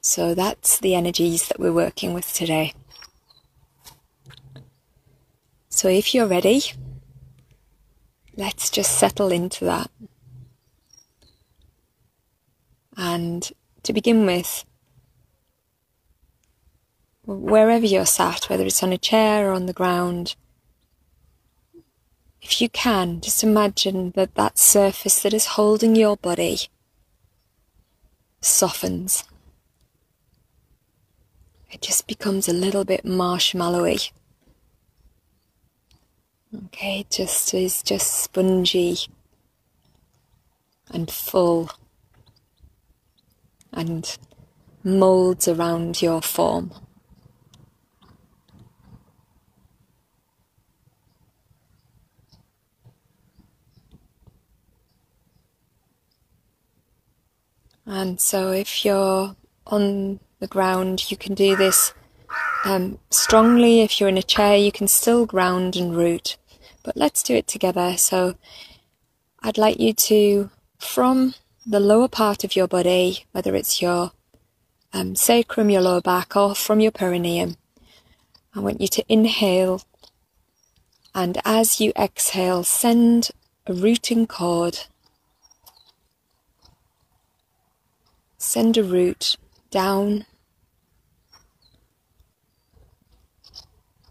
So 0.00 0.34
that's 0.34 0.78
the 0.78 0.94
energies 0.94 1.48
that 1.48 1.60
we're 1.60 1.72
working 1.72 2.14
with 2.14 2.32
today. 2.32 2.72
So 5.68 5.88
if 5.88 6.14
you're 6.14 6.26
ready, 6.26 6.62
let's 8.36 8.70
just 8.70 8.98
settle 8.98 9.30
into 9.30 9.64
that. 9.64 9.90
And 12.96 13.50
to 13.82 13.92
begin 13.92 14.26
with, 14.26 14.64
wherever 17.24 17.86
you're 17.86 18.06
sat, 18.06 18.48
whether 18.50 18.64
it's 18.64 18.82
on 18.82 18.92
a 18.92 18.98
chair 18.98 19.50
or 19.50 19.52
on 19.52 19.66
the 19.66 19.72
ground, 19.72 20.34
if 22.50 22.60
you 22.60 22.68
can, 22.68 23.20
just 23.20 23.44
imagine 23.44 24.10
that 24.16 24.34
that 24.34 24.58
surface 24.58 25.22
that 25.22 25.32
is 25.32 25.54
holding 25.54 25.94
your 25.94 26.16
body 26.16 26.58
softens. 28.40 29.22
It 31.70 31.80
just 31.80 32.08
becomes 32.08 32.48
a 32.48 32.52
little 32.52 32.84
bit 32.84 33.04
marshmallowy. 33.04 34.10
Okay, 36.66 37.00
it 37.00 37.10
just 37.10 37.54
is 37.54 37.84
just 37.84 38.12
spongy 38.24 38.96
and 40.90 41.08
full 41.08 41.70
and 43.72 44.18
molds 44.82 45.46
around 45.46 46.02
your 46.02 46.20
form. 46.20 46.72
And 57.92 58.20
so, 58.20 58.52
if 58.52 58.84
you're 58.84 59.34
on 59.66 60.20
the 60.38 60.46
ground, 60.46 61.10
you 61.10 61.16
can 61.16 61.34
do 61.34 61.56
this 61.56 61.92
um, 62.64 63.00
strongly. 63.10 63.80
If 63.80 63.98
you're 63.98 64.08
in 64.08 64.16
a 64.16 64.22
chair, 64.22 64.56
you 64.56 64.70
can 64.70 64.86
still 64.86 65.26
ground 65.26 65.74
and 65.74 65.96
root. 65.96 66.36
But 66.84 66.96
let's 66.96 67.20
do 67.20 67.34
it 67.34 67.48
together. 67.48 67.96
So, 67.96 68.36
I'd 69.42 69.58
like 69.58 69.80
you 69.80 69.92
to, 69.92 70.50
from 70.78 71.34
the 71.66 71.80
lower 71.80 72.06
part 72.06 72.44
of 72.44 72.54
your 72.54 72.68
body, 72.68 73.24
whether 73.32 73.56
it's 73.56 73.82
your 73.82 74.12
um, 74.92 75.16
sacrum, 75.16 75.68
your 75.68 75.82
lower 75.82 76.00
back, 76.00 76.36
or 76.36 76.54
from 76.54 76.78
your 76.78 76.92
perineum. 76.92 77.56
I 78.54 78.60
want 78.60 78.80
you 78.80 78.86
to 78.86 79.04
inhale, 79.08 79.82
and 81.12 81.42
as 81.44 81.80
you 81.80 81.92
exhale, 81.98 82.62
send 82.62 83.32
a 83.66 83.72
rooting 83.72 84.28
cord. 84.28 84.86
Send 88.42 88.78
a 88.78 88.82
root 88.82 89.36
down, 89.70 90.24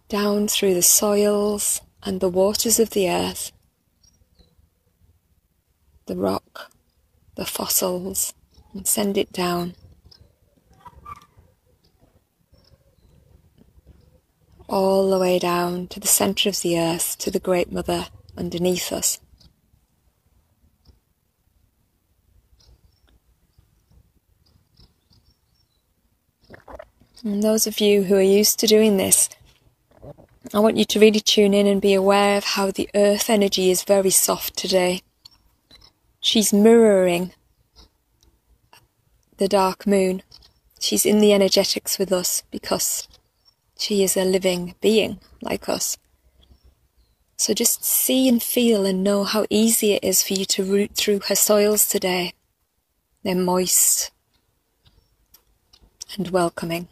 down 0.08 0.48
through 0.48 0.76
the 0.76 0.84
soils 0.84 1.82
and 2.04 2.20
the 2.20 2.30
waters 2.30 2.80
of 2.80 2.92
the 2.92 3.10
earth, 3.10 3.52
the 6.06 6.16
rock, 6.16 6.72
the 7.34 7.44
fossils 7.44 8.36
and 8.72 8.86
send 8.86 9.18
it 9.18 9.34
down. 9.34 9.74
All 14.68 15.10
the 15.10 15.18
way 15.18 15.40
down 15.40 15.88
to 15.88 16.00
the 16.00 16.08
centre 16.08 16.50
of 16.50 16.62
the 16.62 16.80
earth, 16.80 17.18
to 17.18 17.32
the 17.32 17.40
Great 17.40 17.72
Mother 17.72 18.10
underneath 18.38 18.92
us. 18.92 19.20
And 27.24 27.44
those 27.44 27.68
of 27.68 27.80
you 27.80 28.04
who 28.04 28.16
are 28.16 28.22
used 28.22 28.60
to 28.60 28.68
doing 28.68 28.96
this, 28.96 29.30
I 30.54 30.60
want 30.60 30.78
you 30.78 30.86
to 30.86 31.00
really 31.00 31.20
tune 31.20 31.54
in 31.54 31.68
and 31.68 31.82
be 31.82 31.94
aware 31.94 32.38
of 32.38 32.44
how 32.44 32.72
the 32.72 32.90
earth 32.96 33.30
energy 33.30 33.70
is 33.70 33.84
very 33.84 34.10
soft 34.10 34.56
today. 34.56 35.02
She's 36.22 36.54
mirroring 36.54 37.34
the 39.38 39.50
dark 39.50 39.86
moon. 39.86 40.24
She's 40.80 41.06
in 41.06 41.20
the 41.20 41.34
energetics 41.34 42.00
with 42.00 42.12
us 42.14 42.44
because 42.52 43.08
she 43.78 44.02
is 44.02 44.16
a 44.16 44.24
living 44.24 44.76
being 44.80 45.20
like 45.42 45.68
us. 45.68 45.98
So 47.38 47.54
just 47.54 47.84
see 47.84 48.30
and 48.30 48.42
feel 48.42 48.86
and 48.86 49.04
know 49.04 49.24
how 49.26 49.46
easy 49.50 49.94
it 49.94 50.04
is 50.04 50.24
for 50.24 50.34
you 50.34 50.46
to 50.46 50.64
root 50.64 50.92
through 50.96 51.22
her 51.28 51.36
soils 51.36 51.88
today. 51.88 52.34
They're 53.24 53.36
moist 53.36 54.12
and 56.18 56.30
welcoming. 56.30 56.88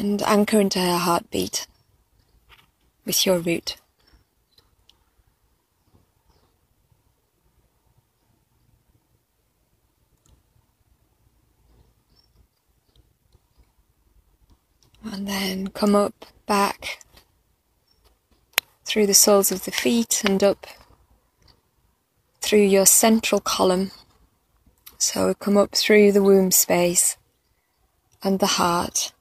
And 0.00 0.22
anchor 0.22 0.58
into 0.58 0.78
her 0.80 0.96
heartbeat 0.96 1.66
with 3.04 3.26
your 3.26 3.38
root. 3.38 3.76
And 15.04 15.28
then 15.28 15.68
come 15.68 15.94
up, 15.94 16.24
back, 16.46 17.04
through 18.86 19.06
the 19.06 19.12
soles 19.12 19.52
of 19.52 19.66
the 19.66 19.70
feet 19.70 20.22
and 20.24 20.42
up 20.42 20.66
through 22.40 22.62
your 22.62 22.86
central 22.86 23.42
column. 23.42 23.90
So 24.96 25.34
come 25.34 25.58
up 25.58 25.72
through 25.72 26.12
the 26.12 26.22
womb 26.22 26.52
space 26.52 27.18
and 28.22 28.38
the 28.38 28.46
heart 28.46 29.12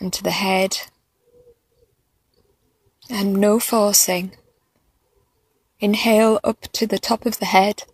and 0.00 0.12
to 0.12 0.22
the 0.22 0.30
head 0.30 0.78
and 3.08 3.34
no 3.34 3.60
forcing. 3.60 4.32
Inhale 5.78 6.40
up 6.42 6.62
to 6.72 6.86
the 6.86 6.98
top 6.98 7.24
of 7.24 7.38
the 7.38 7.46
head 7.46 7.84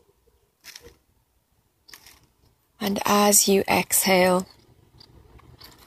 And 2.80 3.00
as 3.04 3.48
you 3.48 3.64
exhale, 3.68 4.46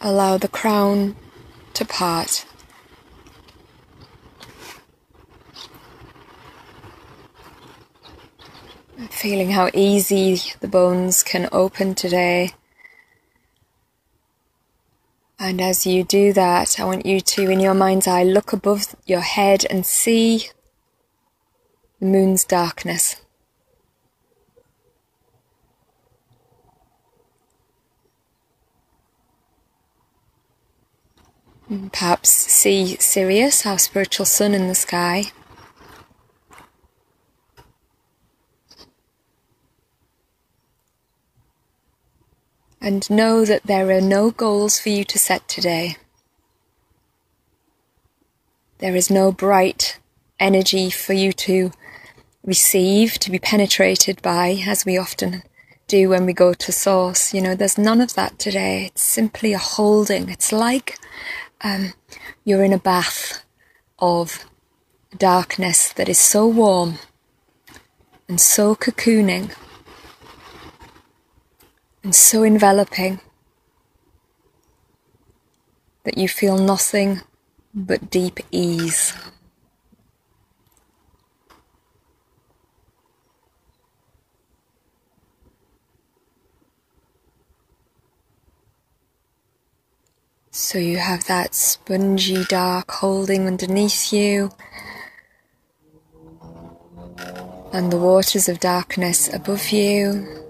allow 0.02 0.38
the 0.38 0.48
crown 0.48 1.16
to 1.74 1.86
part. 1.86 2.46
Feeling 9.10 9.52
how 9.52 9.70
easy 9.74 10.42
the 10.60 10.68
bones 10.68 11.24
can 11.24 11.48
open 11.52 11.94
today. 11.96 12.52
And 15.42 15.62
as 15.62 15.88
you 15.88 16.04
do 16.04 16.34
that, 16.34 16.82
I 16.82 16.84
want 16.84 17.06
you 17.06 17.22
to, 17.22 17.50
in 17.50 17.62
your 17.62 17.74
mind's 17.74 18.08
eye, 18.08 18.24
look 18.24 18.52
above 18.52 18.94
your 19.06 19.22
head 19.22 19.66
and 19.70 19.86
see 19.86 20.50
the 22.02 22.08
moon's 22.08 22.44
darkness. 22.44 23.16
Perhaps 31.94 32.30
see 32.30 32.98
Sirius, 33.00 33.66
our 33.66 33.80
spiritual 33.80 34.26
sun 34.26 34.54
in 34.54 34.68
the 34.68 34.76
sky. 34.76 35.32
And 42.82 43.10
know 43.10 43.46
that 43.46 43.64
there 43.64 43.90
are 43.92 44.02
no 44.02 44.32
goals 44.32 44.80
for 44.80 44.90
you 44.90 45.04
to 45.04 45.20
set 45.20 45.48
today. 45.48 45.98
There 48.78 48.96
is 48.96 49.10
no 49.10 49.32
bright 49.32 50.00
energy 50.40 50.90
for 50.90 51.14
you 51.14 51.34
to 51.34 51.72
receive, 52.44 53.20
to 53.20 53.30
be 53.30 53.40
penetrated 53.40 54.22
by, 54.22 54.64
as 54.66 54.86
we 54.86 54.98
often 54.98 55.44
do 55.88 56.10
when 56.10 56.26
we 56.26 56.32
go 56.32 56.54
to 56.54 56.72
Source. 56.72 57.34
You 57.34 57.42
know, 57.42 57.56
there's 57.56 57.78
none 57.78 58.00
of 58.00 58.14
that 58.14 58.40
today. 58.40 58.86
It's 58.86 59.02
simply 59.02 59.52
a 59.52 59.58
holding. 59.58 60.30
It's 60.30 60.54
like 60.54 60.98
um, 61.62 61.94
you're 62.46 62.64
in 62.64 62.72
a 62.72 62.80
bath 62.80 63.44
of 63.98 64.46
darkness 65.18 65.92
that 65.94 66.08
is 66.08 66.18
so 66.18 66.48
warm 66.48 67.00
and 68.30 68.40
so 68.40 68.76
cocooning 68.76 69.54
and 72.04 72.16
so 72.16 72.44
enveloping 72.44 73.20
that 76.04 76.18
you 76.18 76.28
feel 76.28 76.58
nothing 76.58 77.22
but 77.74 78.10
deep 78.10 78.40
ease. 78.52 79.14
So 90.52 90.78
you 90.78 90.98
have 90.98 91.26
that 91.26 91.56
spongy 91.56 92.44
dark 92.44 92.92
holding 92.92 93.48
underneath 93.48 94.12
you, 94.12 94.52
and 97.72 97.92
the 97.92 97.98
waters 97.98 98.50
of 98.50 98.60
darkness 98.60 99.34
above 99.34 99.70
you. 99.70 100.49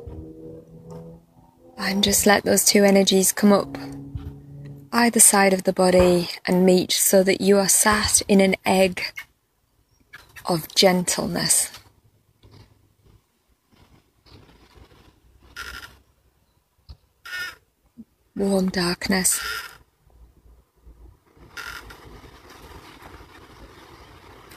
And 1.80 2.04
just 2.04 2.28
let 2.28 2.44
those 2.44 2.66
two 2.66 2.84
energies 2.84 3.32
come 3.32 3.52
up 3.52 3.78
either 4.92 5.20
side 5.20 5.54
of 5.54 5.64
the 5.64 5.74
body 5.74 6.30
and 6.46 6.66
meet 6.66 6.92
so 6.92 7.24
that 7.24 7.42
you 7.42 7.58
are 7.58 7.70
sat 7.70 8.22
in 8.28 8.42
an 8.42 8.56
egg 8.66 9.02
of 10.46 10.68
gentleness. 10.76 11.72
Warm 18.36 18.70
darkness. 18.70 19.42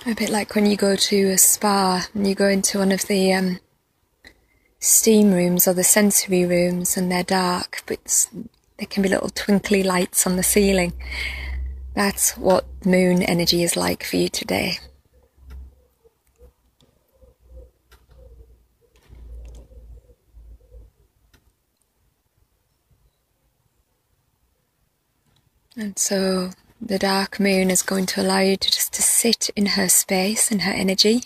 A 0.04 0.14
bit 0.14 0.30
like 0.30 0.54
when 0.54 0.66
you 0.66 0.76
go 0.76 0.96
to 0.96 1.30
a 1.30 1.38
spa 1.38 2.06
and 2.14 2.26
you 2.26 2.34
go 2.34 2.48
into 2.48 2.78
one 2.78 2.90
of 2.90 3.02
the 3.06 3.32
um, 3.32 3.60
steam 4.82 5.32
rooms 5.32 5.68
or 5.68 5.72
the 5.72 5.84
sensory 5.84 6.44
rooms 6.44 6.96
and 6.96 7.10
they're 7.10 7.22
dark, 7.22 7.82
but 7.86 8.26
there 8.78 8.86
can 8.88 9.02
be 9.02 9.08
little 9.08 9.28
twinkly 9.28 9.84
lights 9.84 10.26
on 10.26 10.34
the 10.34 10.42
ceiling. 10.42 10.92
That's 11.94 12.36
what 12.36 12.66
moon 12.84 13.22
energy 13.22 13.62
is 13.62 13.76
like 13.76 14.02
for 14.02 14.16
you 14.16 14.28
today. 14.28 14.78
And 25.76 25.96
so 25.96 26.50
the 26.80 26.98
dark 26.98 27.38
moon 27.38 27.70
is 27.70 27.82
going 27.82 28.06
to 28.06 28.20
allow 28.20 28.40
you 28.40 28.56
to 28.56 28.70
just 28.70 28.92
to 28.94 29.02
sit 29.02 29.48
in 29.54 29.66
her 29.66 29.88
space 29.88 30.50
and 30.50 30.62
her 30.62 30.72
energy. 30.72 31.22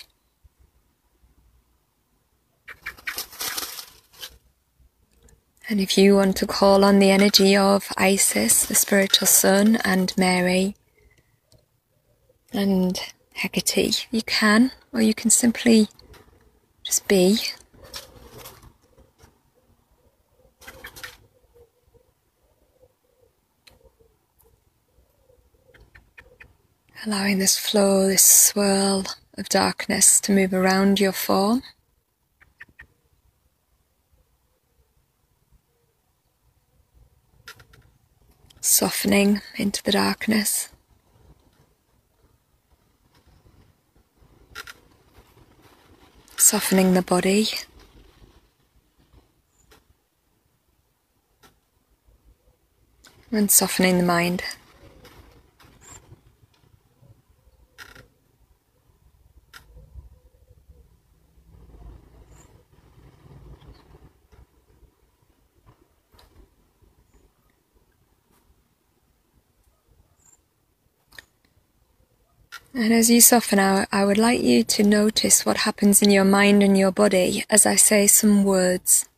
And 5.68 5.80
if 5.80 5.98
you 5.98 6.14
want 6.14 6.36
to 6.36 6.46
call 6.46 6.84
on 6.84 7.00
the 7.00 7.10
energy 7.10 7.56
of 7.56 7.92
Isis, 7.96 8.66
the 8.66 8.76
spiritual 8.76 9.26
sun, 9.26 9.76
and 9.84 10.12
Mary, 10.16 10.76
and 12.52 12.96
Hecate, 13.34 14.06
you 14.12 14.22
can, 14.22 14.70
or 14.92 15.00
you 15.00 15.12
can 15.12 15.30
simply 15.30 15.88
just 16.84 17.08
be. 17.08 17.38
allowing 27.04 27.38
this 27.38 27.56
flow, 27.56 28.08
this 28.08 28.24
swirl 28.24 29.04
of 29.38 29.48
darkness 29.48 30.20
to 30.20 30.32
move 30.32 30.52
around 30.52 30.98
your 30.98 31.12
form. 31.12 31.62
Softening 38.68 39.42
into 39.56 39.80
the 39.84 39.92
darkness. 39.92 40.70
Softening 46.36 46.94
the 46.94 47.00
body. 47.00 47.46
And 53.30 53.52
softening 53.52 53.98
the 53.98 54.04
mind. 54.04 54.42
And 72.76 72.92
as 72.92 73.08
you 73.08 73.22
soften 73.22 73.58
out, 73.58 73.88
I 73.90 74.04
would 74.04 74.18
like 74.18 74.42
you 74.42 74.62
to 74.62 74.82
notice 74.82 75.46
what 75.46 75.56
happens 75.64 76.02
in 76.02 76.10
your 76.10 76.26
mind 76.26 76.62
and 76.62 76.76
your 76.76 76.92
body 76.92 77.42
as 77.48 77.64
I 77.64 77.74
say 77.74 78.06
some 78.06 78.44
words. 78.44 79.08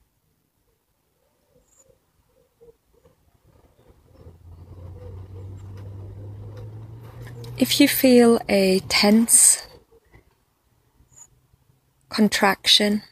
If 7.58 7.80
you 7.80 7.88
feel 7.88 8.40
a 8.48 8.78
tense 8.88 9.66
contraction 12.10 13.02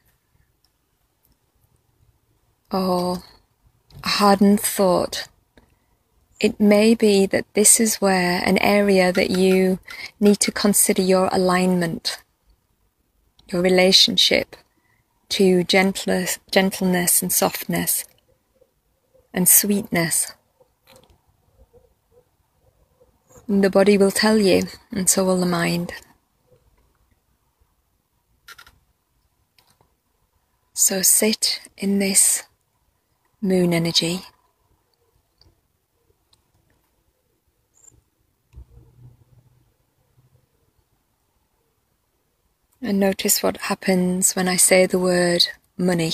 or 2.70 3.24
a 4.04 4.08
hardened 4.08 4.60
thought, 4.60 5.26
it 6.38 6.60
may 6.60 6.94
be 6.94 7.26
that 7.26 7.46
this 7.54 7.80
is 7.80 7.96
where 7.96 8.42
an 8.44 8.58
area 8.58 9.12
that 9.12 9.30
you 9.30 9.78
need 10.20 10.38
to 10.40 10.52
consider 10.52 11.02
your 11.02 11.28
alignment, 11.32 12.22
your 13.48 13.62
relationship 13.62 14.56
to 15.30 15.64
gentleness, 15.64 16.38
gentleness 16.50 17.22
and 17.22 17.32
softness 17.32 18.04
and 19.32 19.48
sweetness. 19.48 20.32
And 23.48 23.62
the 23.62 23.70
body 23.70 23.96
will 23.96 24.10
tell 24.10 24.38
you, 24.38 24.64
and 24.90 25.08
so 25.08 25.24
will 25.24 25.38
the 25.38 25.46
mind. 25.46 25.92
So 30.74 31.00
sit 31.00 31.60
in 31.76 31.98
this 31.98 32.42
moon 33.40 33.72
energy. 33.72 34.22
And 42.82 43.00
notice 43.00 43.42
what 43.42 43.56
happens 43.62 44.34
when 44.36 44.48
I 44.48 44.56
say 44.56 44.86
the 44.86 44.98
word 45.00 45.48
money. 45.78 46.12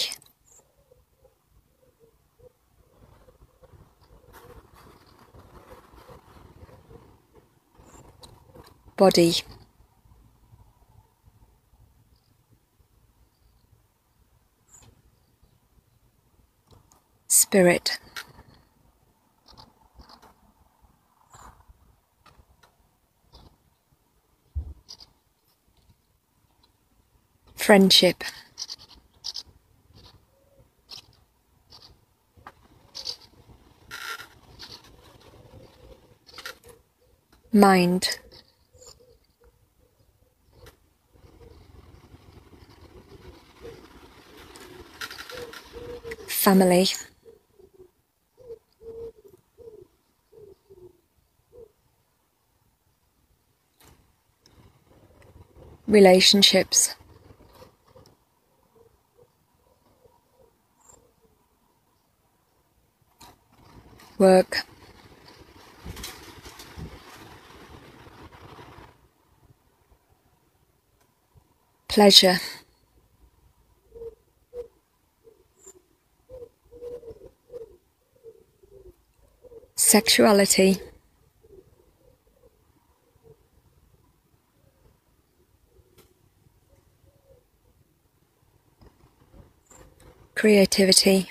Body. 8.96 9.34
Spirit. 17.28 17.98
Friendship. 27.62 28.24
mind. 37.52 38.18
Family. 46.26 46.88
Relationships 55.86 56.94
work 64.22 64.64
pleasure. 71.92 72.38
Sexuality. 79.74 80.80
Creativity. 90.34 91.30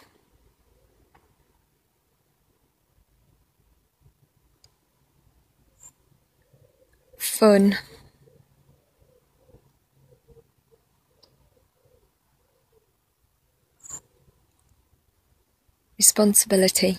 Responsibility. 15.97 16.97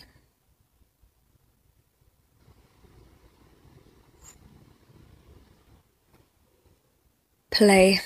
Play. 7.51 8.01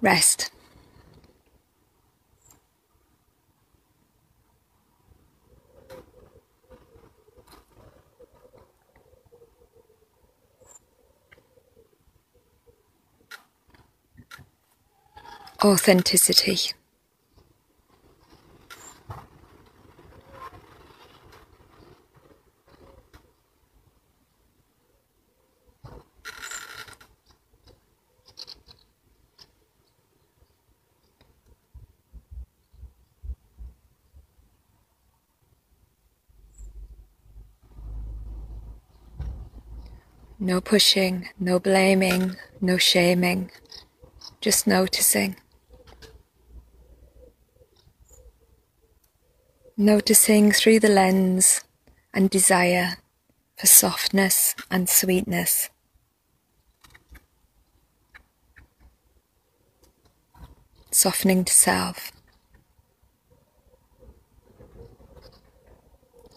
Rest 0.00 0.50
authenticity. 15.64 16.58
No 40.38 40.60
pushing, 40.60 41.30
no 41.40 41.58
blaming, 41.58 42.36
no 42.60 42.76
shaming, 42.76 43.50
just 44.42 44.66
noticing. 44.66 45.36
Noticing 49.76 50.52
through 50.52 50.78
the 50.78 50.88
lens 50.88 51.64
and 52.12 52.30
desire 52.30 52.96
for 53.56 53.66
softness 53.66 54.54
and 54.70 54.88
sweetness. 54.88 55.68
Softening 60.90 61.44
to 61.44 61.52
self. 61.52 62.12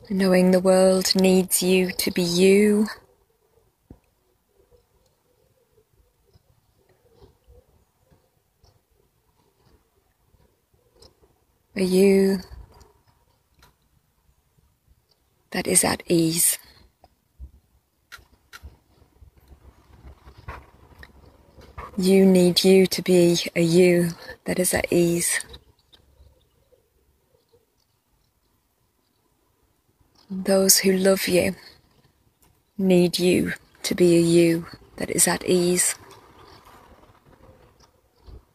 Knowing 0.10 0.52
the 0.52 0.60
world 0.60 1.14
needs 1.16 1.62
you 1.62 1.92
to 1.92 2.12
be 2.12 2.24
you. 2.24 2.88
Are 11.76 11.82
you 11.82 12.40
that 15.52 15.68
is 15.68 15.84
at 15.84 16.04
ease. 16.08 16.58
You 21.98 22.26
need 22.26 22.64
you 22.64 22.86
to 22.88 23.02
be 23.02 23.38
a 23.56 23.62
you 23.62 24.10
that 24.46 24.60
is 24.60 24.74
at 24.74 24.92
ease. 24.92 25.40
Those 30.30 30.80
who 30.80 30.92
love 30.92 31.28
you 31.28 31.56
need 32.78 33.18
you 33.18 33.54
to 33.84 33.96
be 33.96 34.16
a 34.18 34.20
you 34.20 34.66
that 34.98 35.10
is 35.10 35.28
at 35.28 35.44
ease. 35.46 35.96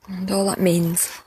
And 0.06 0.30
all 0.30 0.46
that 0.46 0.60
means 0.60 1.20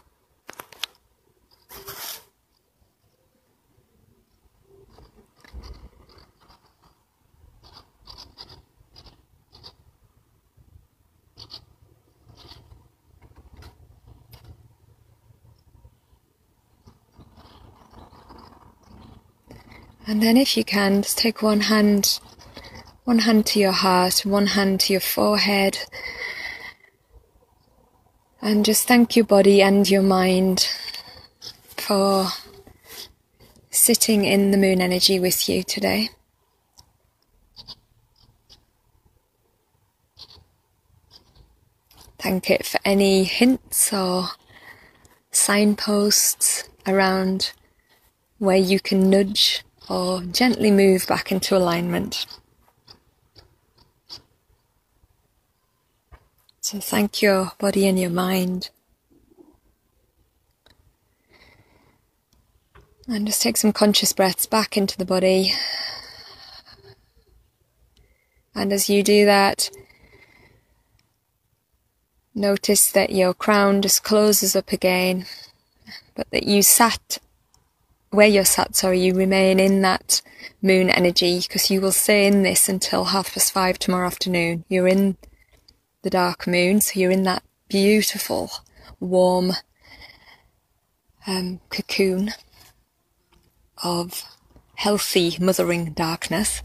And 20.08 20.22
then 20.22 20.38
if 20.38 20.56
you 20.56 20.64
can, 20.64 21.02
just 21.02 21.18
take 21.18 21.42
one 21.42 21.62
hand, 21.62 22.20
one 23.06 23.20
hand 23.20 23.48
to 23.48 23.60
your 23.60 23.72
heart, 23.72 24.24
one 24.24 24.48
hand 24.48 24.82
to 24.82 24.94
your 24.94 25.00
forehead. 25.00 25.80
And 28.40 28.64
just 28.64 28.88
thank 28.88 29.16
your 29.16 29.26
body 29.26 29.64
and 29.64 29.90
your 29.90 30.04
mind 30.04 30.70
for 31.76 32.28
sitting 33.72 34.26
in 34.26 34.52
the 34.52 34.58
moon 34.58 34.80
energy 34.80 35.20
with 35.20 35.50
you 35.50 35.64
today. 35.64 36.10
Thank 42.20 42.52
it 42.52 42.66
for 42.66 42.80
any 42.86 43.24
hints 43.24 43.92
or 43.92 44.30
signposts 45.32 46.64
around 46.88 47.54
where 48.38 48.58
you 48.58 48.80
can 48.80 49.10
nudge 49.10 49.65
or 49.90 50.22
gently 50.24 50.72
move 50.72 51.06
back 51.08 51.32
into 51.32 51.56
alignment. 51.56 52.26
So 56.62 56.80
thank 56.80 57.22
your 57.22 57.52
body 57.60 57.88
and 57.88 58.00
your 58.00 58.10
mind. 58.10 58.72
And 63.08 63.28
just 63.28 63.44
take 63.44 63.58
some 63.58 63.72
conscious 63.72 64.14
breaths 64.14 64.48
back 64.48 64.76
into 64.76 64.98
the 64.98 65.06
body. 65.06 65.54
And 68.56 68.74
as 68.74 68.90
you 68.90 69.04
do 69.04 69.26
that, 69.26 69.70
notice 72.34 72.92
that 72.92 73.12
your 73.12 73.36
crown 73.36 73.84
just 73.84 74.04
closes 74.04 74.56
up 74.56 74.72
again, 74.72 75.28
but 76.16 76.28
that 76.32 76.44
you 76.48 76.64
sat 76.64 77.20
where 78.16 78.28
you're 78.28 78.46
sat, 78.46 78.76
sorry, 78.76 79.00
you 79.00 79.14
remain 79.14 79.60
in 79.60 79.82
that 79.82 80.22
moon 80.62 80.90
energy 80.90 81.40
because 81.40 81.70
you 81.70 81.82
will 81.82 81.92
stay 81.92 82.26
in 82.26 82.44
this 82.44 82.70
until 82.70 83.06
half 83.06 83.34
past 83.34 83.52
five 83.52 83.78
tomorrow 83.78 84.08
afternoon. 84.08 84.66
You're 84.70 84.88
in 84.88 85.18
the 86.02 86.10
dark 86.10 86.48
moon, 86.48 86.82
so 86.82 87.00
you're 87.00 87.12
in 87.12 87.24
that 87.24 87.44
beautiful, 87.68 88.50
warm 89.00 89.54
um, 91.28 91.60
cocoon 91.70 92.32
of 93.84 94.24
healthy 94.76 95.38
mothering 95.40 95.94
darkness. 95.94 96.62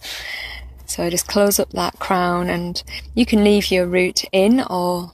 So 0.86 1.04
I 1.04 1.10
just 1.10 1.28
close 1.28 1.58
up 1.60 1.70
that 1.70 1.98
crown 1.98 2.50
and 2.50 2.82
you 3.14 3.24
can 3.24 3.44
leave 3.44 3.70
your 3.70 3.86
root 3.86 4.24
in 4.32 4.60
or 4.60 5.12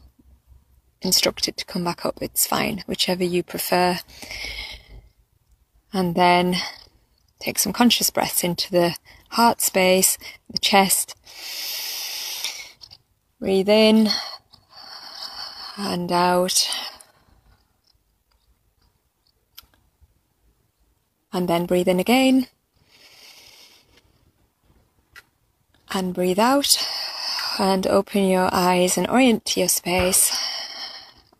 instruct 1.03 1.49
it 1.49 1.57
to 1.59 1.65
come 1.65 1.85
back 1.85 2.05
up. 2.05 2.19
It's 2.21 2.47
fine, 2.47 2.83
whichever 2.87 3.25
you 3.25 3.43
prefer. 3.43 3.99
And 5.97 6.15
then 6.15 6.57
take 7.39 7.59
some 7.59 7.73
conscious 7.73 8.11
breaths 8.11 8.45
into 8.45 8.71
the 8.71 8.97
heart 9.31 9.63
space, 9.63 10.19
the 10.51 10.59
chest. 10.59 11.17
Breathe 13.41 13.71
in 13.71 14.11
and 15.79 16.13
out. 16.13 16.69
And 21.33 21.49
then 21.49 21.65
breathe 21.65 21.89
in 21.89 21.99
again. 21.99 22.49
And 25.93 26.13
breathe 26.13 26.39
out. 26.39 26.77
And 27.59 27.87
open 27.87 28.29
your 28.29 28.51
eyes 28.53 28.99
and 28.99 29.09
orient 29.09 29.47
to 29.47 29.61
your 29.61 29.71
space 29.71 30.37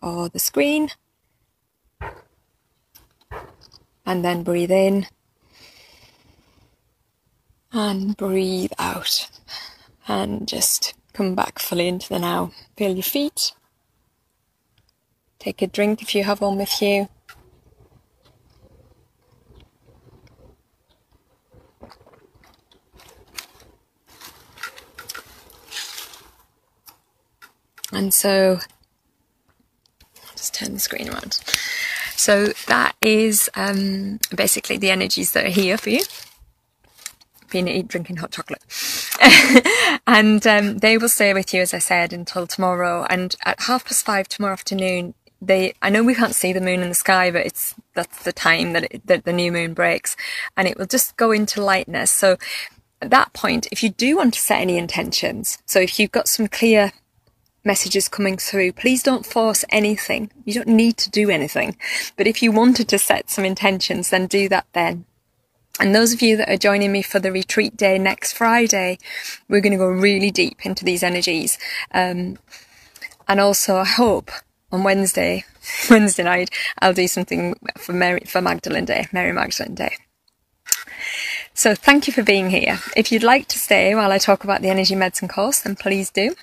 or 0.01 0.29
the 0.29 0.39
screen. 0.39 0.89
And 4.07 4.23
then 4.25 4.41
breathe 4.41 4.71
in. 4.71 5.05
And 7.73 8.15
breathe 8.15 8.71
out. 8.79 9.29
And 10.07 10.47
just 10.47 10.95
come 11.11 11.35
back 11.35 11.59
fully 11.59 11.89
into 11.89 12.07
the 12.07 12.17
now. 12.17 12.51
Feel 12.77 12.93
your 12.93 13.03
feet. 13.03 13.51
Take 15.39 15.61
a 15.61 15.67
drink 15.67 16.01
if 16.01 16.15
you 16.15 16.23
have 16.23 16.39
one 16.39 16.57
with 16.57 16.81
you. 16.81 17.09
And 27.91 28.13
so, 28.13 28.59
just 30.33 30.53
turn 30.53 30.73
the 30.73 30.79
screen 30.79 31.09
around. 31.09 31.41
So 32.17 32.47
that 32.67 32.95
is 33.01 33.49
um, 33.55 34.19
basically 34.35 34.77
the 34.77 34.89
energies 34.89 35.31
that 35.33 35.45
are 35.45 35.49
here 35.49 35.77
for 35.77 35.89
you. 35.89 36.01
Being 37.49 37.67
eat, 37.69 37.87
drinking 37.87 38.17
hot 38.17 38.31
chocolate. 38.31 38.61
and 40.07 40.45
um, 40.45 40.79
they 40.79 40.97
will 40.97 41.07
stay 41.07 41.33
with 41.33 41.53
you, 41.53 41.61
as 41.61 41.73
I 41.73 41.79
said, 41.79 42.11
until 42.11 42.45
tomorrow. 42.45 43.05
And 43.09 43.35
at 43.45 43.61
half 43.61 43.85
past 43.85 44.05
five 44.05 44.27
tomorrow 44.27 44.53
afternoon, 44.53 45.13
they 45.41 45.73
I 45.81 45.89
know 45.89 46.03
we 46.03 46.15
can't 46.15 46.35
see 46.35 46.51
the 46.51 46.59
moon 46.59 46.81
in 46.81 46.89
the 46.89 46.95
sky, 46.95 47.31
but 47.31 47.45
it's 47.45 47.75
that's 47.93 48.23
the 48.23 48.33
time 48.33 48.73
that, 48.73 48.91
it, 48.91 49.05
that 49.05 49.23
the 49.23 49.31
new 49.31 49.51
moon 49.51 49.73
breaks, 49.73 50.15
and 50.57 50.67
it 50.67 50.77
will 50.77 50.87
just 50.87 51.15
go 51.15 51.31
into 51.31 51.63
lightness. 51.63 52.11
So 52.11 52.37
at 53.01 53.11
that 53.11 53.33
point, 53.33 53.67
if 53.71 53.83
you 53.83 53.89
do 53.89 54.17
want 54.17 54.33
to 54.33 54.39
set 54.39 54.59
any 54.59 54.77
intentions, 54.77 55.59
so 55.65 55.79
if 55.79 55.99
you've 55.99 56.11
got 56.11 56.27
some 56.27 56.47
clear 56.47 56.91
messages 57.67 58.07
coming 58.07 58.37
through, 58.37 58.71
please 58.71 59.03
don't 59.03 59.25
force 59.25 59.63
anything. 59.69 60.31
You 60.45 60.55
don't 60.55 60.69
need 60.69 60.97
to 60.97 61.11
do 61.11 61.29
anything. 61.29 61.77
But 62.15 62.25
if 62.25 62.41
you 62.41 62.51
wanted 62.51 62.87
to 62.89 62.97
set 62.97 63.29
some 63.29 63.45
intentions, 63.45 64.09
then 64.09 64.25
do 64.25 64.49
that 64.49 64.65
then. 64.73 65.05
And 65.79 65.93
those 65.93 66.13
of 66.13 66.23
you 66.23 66.37
that 66.37 66.49
are 66.49 66.57
joining 66.57 66.91
me 66.91 67.03
for 67.03 67.19
the 67.19 67.31
retreat 67.31 67.77
day 67.77 67.99
next 67.99 68.33
Friday, 68.33 68.97
we're 69.47 69.61
going 69.61 69.73
to 69.73 69.77
go 69.77 69.87
really 69.87 70.31
deep 70.31 70.65
into 70.65 70.83
these 70.83 71.03
energies. 71.03 71.59
Um, 71.91 72.39
and 73.27 73.39
also, 73.39 73.75
I 73.75 73.85
hope 73.85 74.31
on 74.71 74.83
Wednesday, 74.83 75.45
Wednesday 75.89 76.23
night, 76.23 76.49
I'll 76.81 76.93
do 76.93 77.07
something 77.07 77.55
for 77.77 77.93
Mary, 77.93 78.21
for 78.25 78.41
Magdalene 78.41 78.85
Day, 78.85 79.05
Mary 79.11 79.33
Magdalene 79.33 79.75
Day. 79.75 79.97
So 81.53 81.75
thank 81.75 82.07
you 82.07 82.13
for 82.13 82.23
being 82.23 82.49
here. 82.49 82.79
If 82.95 83.11
you'd 83.11 83.23
like 83.23 83.47
to 83.49 83.59
stay 83.59 83.93
while 83.93 84.11
I 84.11 84.17
talk 84.17 84.43
about 84.43 84.61
the 84.61 84.69
energy 84.69 84.95
medicine 84.95 85.27
course, 85.27 85.59
then 85.59 85.75
please 85.75 86.09
do. 86.09 86.35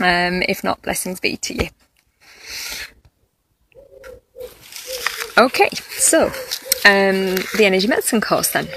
Um, 0.00 0.42
if 0.48 0.62
not, 0.62 0.82
blessings 0.82 1.20
be 1.20 1.36
to 1.36 1.54
you. 1.54 1.68
Okay, 5.36 5.68
so 5.90 6.26
um, 6.84 7.36
the 7.56 7.64
energy 7.64 7.86
medicine 7.86 8.20
course 8.20 8.50
then. 8.50 8.68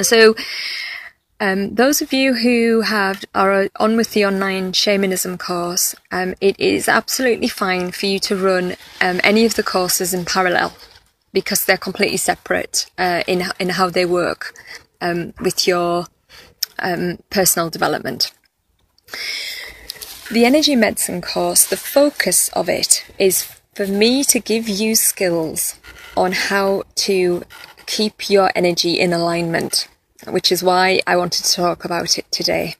So, 0.00 0.34
um, 1.40 1.74
those 1.76 2.02
of 2.02 2.12
you 2.12 2.34
who 2.34 2.80
have 2.80 3.24
are 3.34 3.68
on 3.78 3.96
with 3.96 4.12
the 4.12 4.26
online 4.26 4.72
shamanism 4.72 5.38
course, 5.38 5.94
um, 6.10 6.34
it 6.40 6.58
is 6.58 6.88
absolutely 6.88 7.48
fine 7.48 7.92
for 7.92 8.06
you 8.06 8.18
to 8.20 8.36
run 8.36 8.72
um, 9.00 9.20
any 9.22 9.44
of 9.44 9.54
the 9.54 9.62
courses 9.62 10.12
in 10.12 10.24
parallel 10.24 10.76
because 11.32 11.64
they're 11.64 11.76
completely 11.76 12.16
separate 12.16 12.90
uh, 12.98 13.22
in 13.26 13.44
in 13.60 13.70
how 13.70 13.88
they 13.88 14.04
work 14.04 14.54
um, 15.00 15.32
with 15.40 15.66
your 15.66 16.06
um, 16.80 17.18
personal 17.30 17.70
development. 17.70 18.32
The 20.30 20.44
energy 20.44 20.76
medicine 20.76 21.22
course, 21.22 21.64
the 21.64 21.78
focus 21.78 22.50
of 22.50 22.68
it 22.68 23.06
is 23.18 23.44
for 23.74 23.86
me 23.86 24.22
to 24.24 24.38
give 24.38 24.68
you 24.68 24.94
skills 24.94 25.76
on 26.18 26.32
how 26.32 26.82
to 26.96 27.44
keep 27.86 28.28
your 28.28 28.52
energy 28.54 29.00
in 29.00 29.14
alignment, 29.14 29.88
which 30.26 30.52
is 30.52 30.62
why 30.62 31.00
I 31.06 31.16
wanted 31.16 31.44
to 31.44 31.52
talk 31.54 31.86
about 31.86 32.18
it 32.18 32.30
today. 32.30 32.74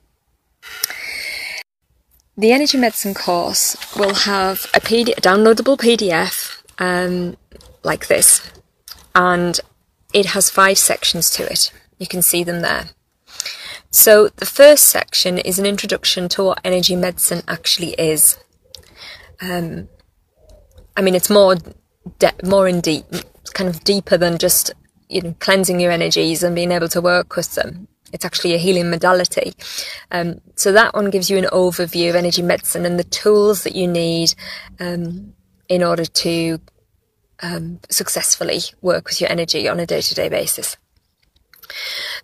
The 2.36 2.52
energy 2.52 2.76
medicine 2.76 3.14
course 3.14 3.78
will 3.96 4.14
have 4.14 4.66
a, 4.74 4.80
PD- 4.80 5.14
downloadable 5.14 5.78
PDF 5.78 6.62
um, 6.78 7.38
like 7.82 8.08
this, 8.08 8.42
and 9.14 9.58
it 10.12 10.26
has 10.26 10.50
five 10.50 10.76
sections 10.76 11.30
to 11.30 11.50
it. 11.50 11.72
You 11.98 12.06
can 12.06 12.20
see 12.20 12.44
them 12.44 12.60
there. 12.60 12.90
So 13.90 14.28
the 14.28 14.46
first 14.46 14.84
section 14.84 15.38
is 15.38 15.58
an 15.58 15.66
introduction 15.66 16.28
to 16.30 16.44
what 16.44 16.60
energy 16.64 16.94
medicine 16.94 17.42
actually 17.48 17.92
is. 17.92 18.38
Um, 19.40 19.88
I 20.96 21.00
mean, 21.00 21.14
it's 21.14 21.30
more 21.30 21.56
de- 22.18 22.32
more 22.44 22.68
in 22.68 22.80
deep, 22.80 23.06
kind 23.54 23.68
of 23.68 23.84
deeper 23.84 24.16
than 24.16 24.38
just 24.38 24.72
you 25.08 25.22
know 25.22 25.34
cleansing 25.40 25.80
your 25.80 25.90
energies 25.90 26.42
and 26.42 26.54
being 26.54 26.72
able 26.72 26.88
to 26.88 27.00
work 27.00 27.36
with 27.36 27.54
them. 27.54 27.88
It's 28.12 28.24
actually 28.24 28.54
a 28.54 28.58
healing 28.58 28.90
modality. 28.90 29.52
Um, 30.10 30.40
so 30.54 30.72
that 30.72 30.94
one 30.94 31.10
gives 31.10 31.30
you 31.30 31.38
an 31.38 31.44
overview 31.44 32.08
of 32.08 32.16
energy 32.16 32.42
medicine 32.42 32.86
and 32.86 32.98
the 32.98 33.04
tools 33.04 33.64
that 33.64 33.76
you 33.76 33.86
need 33.86 34.34
um, 34.80 35.34
in 35.68 35.82
order 35.82 36.06
to 36.06 36.58
um, 37.42 37.80
successfully 37.90 38.60
work 38.80 39.08
with 39.08 39.20
your 39.20 39.30
energy 39.30 39.68
on 39.68 39.78
a 39.78 39.86
day-to-day 39.86 40.30
basis. 40.30 40.76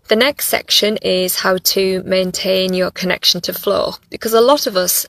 The 0.08 0.16
next 0.16 0.48
section 0.48 0.96
is 0.98 1.36
how 1.36 1.58
to 1.58 2.02
maintain 2.04 2.74
your 2.74 2.90
connection 2.90 3.40
to 3.42 3.52
flow 3.52 3.94
because 4.10 4.32
a 4.32 4.40
lot 4.40 4.66
of 4.66 4.76
us 4.76 5.06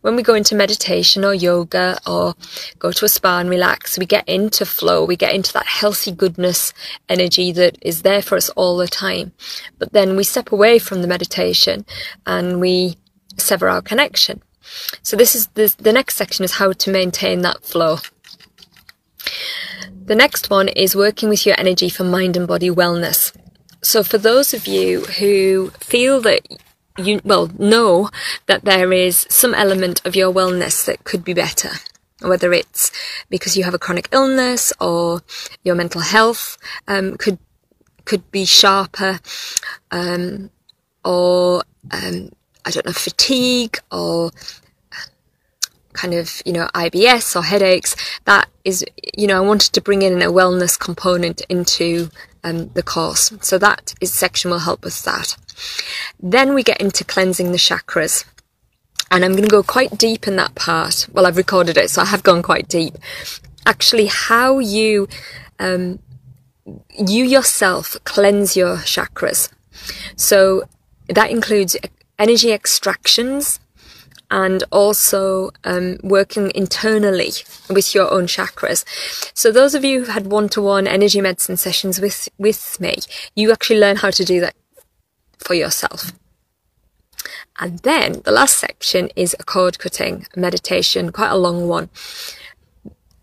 when 0.00 0.16
we 0.16 0.22
go 0.22 0.34
into 0.34 0.54
meditation 0.54 1.24
or 1.24 1.34
yoga 1.34 1.98
or 2.06 2.34
go 2.78 2.92
to 2.92 3.04
a 3.04 3.08
spa 3.08 3.40
and 3.40 3.50
relax, 3.50 3.98
we 3.98 4.06
get 4.06 4.26
into 4.28 4.64
flow, 4.64 5.04
we 5.04 5.16
get 5.16 5.34
into 5.34 5.52
that 5.52 5.66
healthy 5.66 6.12
goodness 6.12 6.72
energy 7.08 7.52
that 7.52 7.76
is 7.82 8.02
there 8.02 8.22
for 8.22 8.36
us 8.36 8.48
all 8.50 8.76
the 8.76 8.88
time. 8.88 9.32
But 9.78 9.92
then 9.92 10.16
we 10.16 10.24
step 10.24 10.50
away 10.50 10.78
from 10.78 11.02
the 11.02 11.08
meditation 11.08 11.84
and 12.26 12.60
we 12.60 12.96
sever 13.36 13.68
our 13.68 13.82
connection. 13.82 14.42
So 15.02 15.16
this 15.16 15.34
is 15.34 15.46
the, 15.48 15.92
next 15.92 16.16
section 16.16 16.44
is 16.44 16.52
how 16.52 16.72
to 16.72 16.90
maintain 16.90 17.42
that 17.42 17.62
flow. 17.62 17.98
The 20.04 20.14
next 20.14 20.50
one 20.50 20.68
is 20.68 20.96
working 20.96 21.28
with 21.28 21.46
your 21.46 21.58
energy 21.58 21.88
for 21.88 22.04
mind 22.04 22.36
and 22.36 22.46
body 22.46 22.70
wellness. 22.70 23.36
So 23.82 24.02
for 24.02 24.18
those 24.18 24.52
of 24.54 24.66
you 24.66 25.02
who 25.02 25.70
feel 25.78 26.20
that 26.22 26.46
you, 26.98 27.20
well, 27.24 27.50
know 27.58 28.10
that 28.46 28.64
there 28.64 28.92
is 28.92 29.26
some 29.28 29.54
element 29.54 30.00
of 30.04 30.16
your 30.16 30.32
wellness 30.32 30.84
that 30.86 31.04
could 31.04 31.24
be 31.24 31.34
better, 31.34 31.70
whether 32.20 32.52
it's 32.52 32.90
because 33.28 33.56
you 33.56 33.64
have 33.64 33.74
a 33.74 33.78
chronic 33.78 34.08
illness 34.12 34.72
or 34.80 35.20
your 35.62 35.74
mental 35.74 36.00
health 36.00 36.56
um, 36.88 37.16
could 37.16 37.38
could 38.04 38.30
be 38.30 38.44
sharper, 38.44 39.18
um, 39.90 40.50
or 41.04 41.62
um, 41.90 42.30
I 42.64 42.70
don't 42.70 42.86
know, 42.86 42.92
fatigue 42.92 43.78
or 43.90 44.30
kind 45.92 46.14
of, 46.14 46.42
you 46.44 46.52
know, 46.52 46.68
IBS 46.74 47.34
or 47.34 47.42
headaches, 47.42 47.96
that 48.26 48.48
is, 48.64 48.84
you 49.16 49.26
know, 49.26 49.38
I 49.38 49.46
wanted 49.46 49.72
to 49.72 49.80
bring 49.80 50.02
in 50.02 50.22
a 50.22 50.26
wellness 50.26 50.78
component 50.78 51.40
into 51.48 52.10
um, 52.46 52.68
the 52.74 52.82
course. 52.82 53.32
So 53.40 53.58
that 53.58 53.94
is 54.00 54.14
section 54.14 54.50
will 54.50 54.60
help 54.60 54.84
with 54.84 55.02
that. 55.02 55.36
Then 56.20 56.54
we 56.54 56.62
get 56.62 56.80
into 56.80 57.04
cleansing 57.04 57.50
the 57.50 57.58
chakras. 57.58 58.24
And 59.10 59.24
I'm 59.24 59.32
going 59.32 59.44
to 59.44 59.50
go 59.50 59.62
quite 59.62 59.98
deep 59.98 60.26
in 60.26 60.36
that 60.36 60.54
part. 60.54 61.06
Well, 61.12 61.26
I've 61.26 61.36
recorded 61.36 61.76
it, 61.76 61.90
so 61.90 62.02
I 62.02 62.06
have 62.06 62.22
gone 62.22 62.42
quite 62.42 62.68
deep. 62.68 62.94
Actually, 63.64 64.06
how 64.06 64.58
you 64.58 65.08
um, 65.58 65.98
you 66.98 67.24
yourself 67.24 67.96
cleanse 68.04 68.56
your 68.56 68.78
chakras. 68.78 69.50
So 70.16 70.64
that 71.08 71.30
includes 71.30 71.76
energy 72.18 72.52
extractions 72.52 73.60
and 74.30 74.64
also 74.72 75.50
um, 75.64 75.98
working 76.02 76.50
internally 76.54 77.32
with 77.70 77.94
your 77.94 78.12
own 78.12 78.26
chakras. 78.26 78.84
So 79.34 79.52
those 79.52 79.74
of 79.74 79.84
you 79.84 80.04
who 80.04 80.10
had 80.10 80.26
one-to-one 80.26 80.86
energy 80.86 81.20
medicine 81.20 81.56
sessions 81.56 82.00
with 82.00 82.28
with 82.38 82.80
me, 82.80 82.96
you 83.34 83.52
actually 83.52 83.80
learn 83.80 83.96
how 83.96 84.10
to 84.10 84.24
do 84.24 84.40
that 84.40 84.54
for 85.38 85.54
yourself. 85.54 86.12
And 87.58 87.78
then 87.80 88.20
the 88.24 88.32
last 88.32 88.58
section 88.58 89.08
is 89.16 89.34
a 89.38 89.44
cord 89.44 89.78
cutting 89.78 90.26
meditation, 90.36 91.12
quite 91.12 91.30
a 91.30 91.36
long 91.36 91.68
one. 91.68 91.88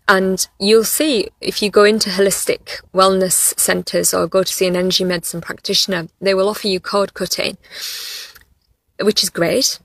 And 0.06 0.46
you'll 0.58 0.84
see 0.84 1.28
if 1.40 1.62
you 1.62 1.70
go 1.70 1.84
into 1.84 2.10
holistic 2.10 2.82
wellness 2.92 3.58
centres 3.58 4.12
or 4.12 4.26
go 4.26 4.42
to 4.42 4.52
see 4.52 4.66
an 4.66 4.76
energy 4.76 5.04
medicine 5.04 5.40
practitioner, 5.40 6.08
they 6.20 6.34
will 6.34 6.48
offer 6.48 6.68
you 6.68 6.78
cord 6.80 7.14
cutting, 7.14 7.56
which 9.00 9.22
is 9.22 9.30
great. 9.30 9.78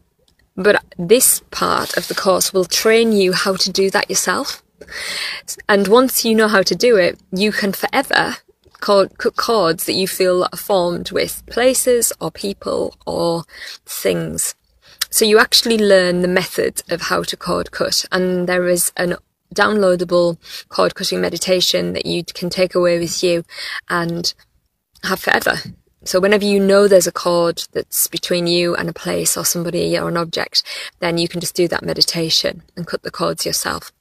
But 0.60 0.84
this 0.98 1.42
part 1.52 1.96
of 1.96 2.10
the 2.10 2.14
course 2.14 2.52
will 2.52 2.66
train 2.66 3.14
you 3.14 3.32
how 3.32 3.56
to 3.56 3.72
do 3.72 3.90
that 3.92 4.10
yourself. 4.10 4.62
And 5.70 5.88
once 5.88 6.26
you 6.26 6.36
know 6.36 6.50
how 6.50 6.64
to 6.64 6.76
do 6.76 6.98
it, 6.98 7.18
you 7.32 7.54
can 7.54 7.72
forever 7.72 8.36
cut 8.82 9.18
cords 9.38 9.86
that 9.86 9.94
you 9.94 10.06
feel 10.06 10.44
are 10.52 10.58
formed 10.58 11.12
with 11.12 11.46
places 11.46 12.12
or 12.20 12.30
people 12.30 12.96
or 13.08 13.46
things. 13.86 14.56
So 15.10 15.24
you 15.24 15.40
actually 15.40 15.78
learn 15.78 16.22
the 16.22 16.28
method 16.28 16.84
of 16.90 17.04
how 17.04 17.24
to 17.24 17.38
cord 17.38 17.72
cut 17.72 18.04
and 18.12 18.48
there 18.48 18.68
is 18.68 18.92
an 18.98 19.16
downloadable 19.56 20.38
cord 20.68 20.94
cutting 20.94 21.22
meditation 21.22 21.94
that 21.94 22.06
you 22.06 22.24
can 22.26 22.50
take 22.50 22.76
away 22.76 23.00
with 23.00 23.24
you 23.24 23.44
and 23.90 24.34
have 25.04 25.22
forever. 25.22 25.56
So 26.04 26.20
whenever 26.20 26.46
you 26.46 26.60
know 26.60 26.88
there's 26.88 27.08
a 27.08 27.12
cord 27.12 27.64
that's 27.74 28.08
between 28.08 28.48
you 28.48 28.76
and 28.76 28.90
a 28.90 28.94
place 28.94 29.36
or 29.36 29.46
somebody 29.46 29.98
or 29.98 30.08
an 30.08 30.18
object, 30.18 30.64
then 31.00 31.18
you 31.18 31.28
can 31.28 31.42
just 31.42 31.56
do 31.56 31.68
that 31.68 31.84
meditation 31.84 32.64
and 32.76 32.88
cut 32.88 33.04
the 33.04 33.12
cords 33.12 33.46
yourself. 33.46 33.92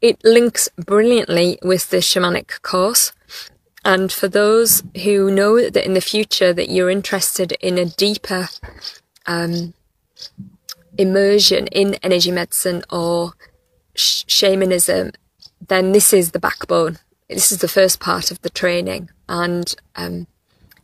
It 0.00 0.22
links 0.24 0.68
brilliantly 0.76 1.58
with 1.62 1.90
the 1.90 1.98
shamanic 1.98 2.62
course. 2.62 3.12
And 3.84 4.10
for 4.10 4.26
those 4.26 4.82
who 5.04 5.30
know 5.30 5.70
that 5.70 5.86
in 5.86 5.94
the 5.94 6.00
future 6.00 6.52
that 6.52 6.70
you're 6.70 6.90
interested 6.90 7.52
in 7.60 7.78
a 7.78 7.84
deeper 7.84 8.48
um, 9.26 9.74
immersion 10.98 11.66
in 11.68 11.94
energy 12.02 12.30
medicine 12.30 12.82
or 12.90 13.34
sh- 13.94 14.24
shamanism, 14.26 15.12
then 15.68 15.92
this 15.92 16.12
is 16.12 16.32
the 16.32 16.40
backbone. 16.40 16.98
This 17.28 17.50
is 17.50 17.58
the 17.58 17.68
first 17.68 17.98
part 17.98 18.30
of 18.30 18.40
the 18.42 18.50
training, 18.50 19.10
and 19.28 19.74
um, 19.96 20.26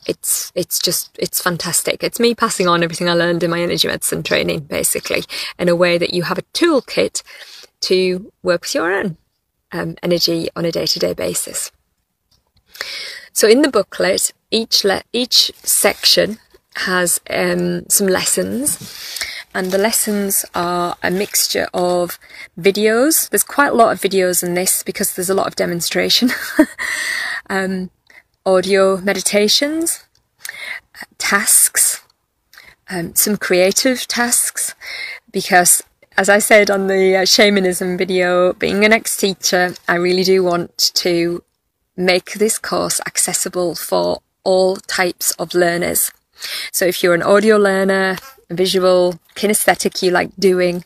it's 0.06 0.50
it's 0.54 0.80
just 0.80 1.16
it's 1.18 1.40
fantastic. 1.40 2.02
It's 2.02 2.18
me 2.18 2.34
passing 2.34 2.66
on 2.66 2.82
everything 2.82 3.08
I 3.08 3.14
learned 3.14 3.42
in 3.42 3.50
my 3.50 3.60
energy 3.60 3.86
medicine 3.86 4.22
training, 4.22 4.60
basically, 4.60 5.22
in 5.58 5.68
a 5.68 5.76
way 5.76 5.98
that 5.98 6.14
you 6.14 6.24
have 6.24 6.38
a 6.38 6.48
toolkit 6.52 7.22
to 7.82 8.32
work 8.42 8.62
with 8.62 8.74
your 8.74 8.92
own 8.92 9.16
um, 9.70 9.96
energy 10.02 10.48
on 10.56 10.64
a 10.64 10.72
day 10.72 10.86
to 10.86 10.98
day 10.98 11.14
basis. 11.14 11.70
So 13.32 13.48
in 13.48 13.62
the 13.62 13.70
booklet, 13.70 14.32
each 14.50 14.84
le- 14.84 15.04
each 15.12 15.52
section 15.62 16.38
has 16.74 17.20
um, 17.30 17.88
some 17.88 18.08
lessons 18.08 19.16
and 19.54 19.70
the 19.70 19.78
lessons 19.78 20.44
are 20.54 20.96
a 21.02 21.10
mixture 21.10 21.68
of 21.74 22.18
videos. 22.58 23.28
There's 23.28 23.44
quite 23.44 23.72
a 23.72 23.74
lot 23.74 23.92
of 23.92 24.00
videos 24.00 24.42
in 24.42 24.54
this 24.54 24.82
because 24.82 25.14
there's 25.14 25.30
a 25.30 25.34
lot 25.34 25.46
of 25.46 25.56
demonstration, 25.56 26.30
um, 27.50 27.90
audio 28.46 28.96
meditations, 28.98 30.04
tasks, 31.18 32.02
um, 32.88 33.14
some 33.14 33.36
creative 33.36 34.06
tasks, 34.06 34.74
because 35.30 35.82
as 36.16 36.28
I 36.28 36.38
said 36.38 36.70
on 36.70 36.86
the 36.86 37.16
uh, 37.16 37.24
shamanism 37.24 37.96
video, 37.96 38.52
being 38.52 38.84
an 38.84 38.92
ex-teacher, 38.92 39.74
I 39.88 39.96
really 39.96 40.24
do 40.24 40.42
want 40.42 40.76
to 40.94 41.42
make 41.96 42.34
this 42.34 42.58
course 42.58 43.00
accessible 43.06 43.74
for 43.74 44.20
all 44.44 44.76
types 44.76 45.32
of 45.32 45.54
learners. 45.54 46.10
So 46.72 46.84
if 46.84 47.02
you're 47.02 47.14
an 47.14 47.22
audio 47.22 47.56
learner, 47.56 48.18
visual, 48.52 49.18
kinesthetic, 49.34 50.02
you 50.02 50.10
like 50.10 50.30
doing, 50.38 50.84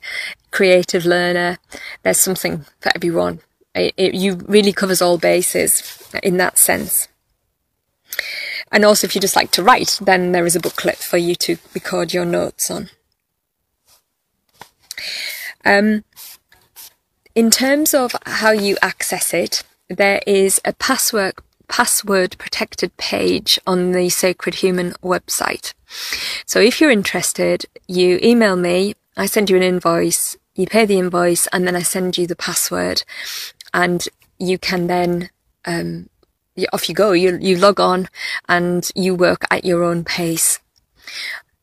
creative 0.51 1.05
learner, 1.05 1.59
there's 2.03 2.19
something 2.19 2.65
for 2.81 2.93
everyone. 2.95 3.41
It, 3.75 3.95
it 3.97 4.15
you 4.15 4.37
really 4.47 4.73
covers 4.73 5.03
all 5.03 5.19
bases 5.19 6.09
in 6.23 6.39
that 6.39 6.59
sense. 6.59 7.09
And 8.73 8.85
also 8.85 9.07
if 9.07 9.15
you 9.15 9.21
just 9.21 9.37
like 9.37 9.51
to 9.53 9.63
write, 9.63 9.99
then 10.01 10.33
there 10.33 10.47
is 10.47 10.57
a 10.57 10.61
booklet 10.61 10.97
for 10.97 11.19
you 11.19 11.35
to 11.37 11.57
record 11.75 12.13
your 12.13 12.25
notes 12.25 12.71
on. 12.71 12.91
Um, 15.65 16.05
in 17.35 17.51
terms 17.51 17.93
of 17.93 18.15
how 18.25 18.51
you 18.51 18.77
access 18.81 19.35
it, 19.35 19.63
there 19.89 20.23
is 20.27 20.61
a 20.65 20.73
password 20.73 21.35
password 21.69 22.37
protected 22.39 22.97
page 22.97 23.59
on 23.67 23.93
the 23.93 24.09
Sacred 24.09 24.57
Human 24.57 24.93
website. 25.03 25.75
So 26.45 26.61
if 26.61 26.81
you're 26.81 26.91
interested, 26.91 27.65
you 27.87 28.19
email 28.23 28.57
me, 28.57 28.95
I 29.17 29.27
send 29.27 29.51
you 29.51 29.57
an 29.57 29.63
invoice, 29.63 30.37
you 30.55 30.67
pay 30.67 30.87
the 30.87 30.99
invoice, 30.99 31.47
and 31.49 31.67
then 31.67 31.77
I 31.77 31.83
send 31.83 32.19
you 32.19 32.27
the 32.27 32.37
password, 32.37 33.03
and 33.73 34.07
you 34.39 34.59
can 34.59 34.87
then 34.87 35.31
um, 35.65 36.09
off 36.73 36.89
you 36.89 36.95
go. 36.95 37.13
You 37.13 37.39
you 37.41 37.57
log 37.57 37.81
on 37.81 38.09
and 38.49 38.89
you 38.95 39.15
work 39.15 39.45
at 39.51 39.65
your 39.65 39.83
own 39.85 40.05
pace. 40.05 40.61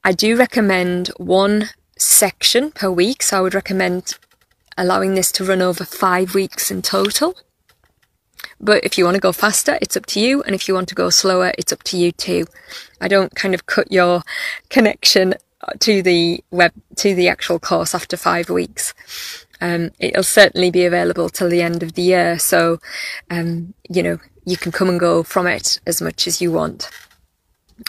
I 0.04 0.12
do 0.12 0.36
recommend 0.36 1.08
one 1.18 1.70
section 1.98 2.72
per 2.72 2.92
week, 2.92 3.24
so 3.24 3.38
I 3.38 3.42
would 3.42 3.56
recommend 3.56 4.18
allowing 4.78 5.16
this 5.16 5.32
to 5.34 5.46
run 5.46 5.62
over 5.62 5.86
five 5.86 6.34
weeks 6.34 6.70
in 6.72 6.82
total. 6.82 7.36
But 8.64 8.84
if 8.86 8.98
you 8.98 9.04
want 9.04 9.16
to 9.16 9.22
go 9.22 9.34
faster, 9.34 9.78
it's 9.82 9.98
up 9.98 10.06
to 10.08 10.22
you. 10.22 10.42
And 10.44 10.56
if 10.56 10.68
you 10.68 10.74
want 10.74 10.88
to 10.90 10.96
go 10.96 11.10
slower, 11.10 11.52
it's 11.58 11.74
up 11.74 11.84
to 11.84 11.98
you 11.98 12.14
too. 12.14 12.46
I 13.02 13.10
don't 13.10 13.36
kind 13.36 13.54
of 13.54 13.66
cut 13.66 13.92
your 13.92 14.24
connection 14.70 15.36
to 15.80 16.02
the 16.02 16.44
web, 16.50 16.72
to 16.98 17.14
the 17.14 17.28
actual 17.28 17.60
course 17.60 17.94
after 17.94 18.16
five 18.16 18.50
weeks. 18.50 18.94
Um, 19.60 19.92
it'll 20.00 20.24
certainly 20.24 20.72
be 20.72 20.86
available 20.86 21.30
till 21.30 21.50
the 21.50 21.62
end 21.62 21.84
of 21.84 21.94
the 21.94 22.02
year. 22.02 22.40
So, 22.40 22.80
um, 23.30 23.74
you 23.90 24.02
know, 24.02 24.18
you 24.46 24.58
can 24.58 24.72
come 24.72 24.90
and 24.90 25.00
go 25.00 25.24
from 25.24 25.48
it 25.48 25.80
as 25.86 26.02
much 26.02 26.26
as 26.26 26.42
you 26.42 26.52
want. 26.52 26.90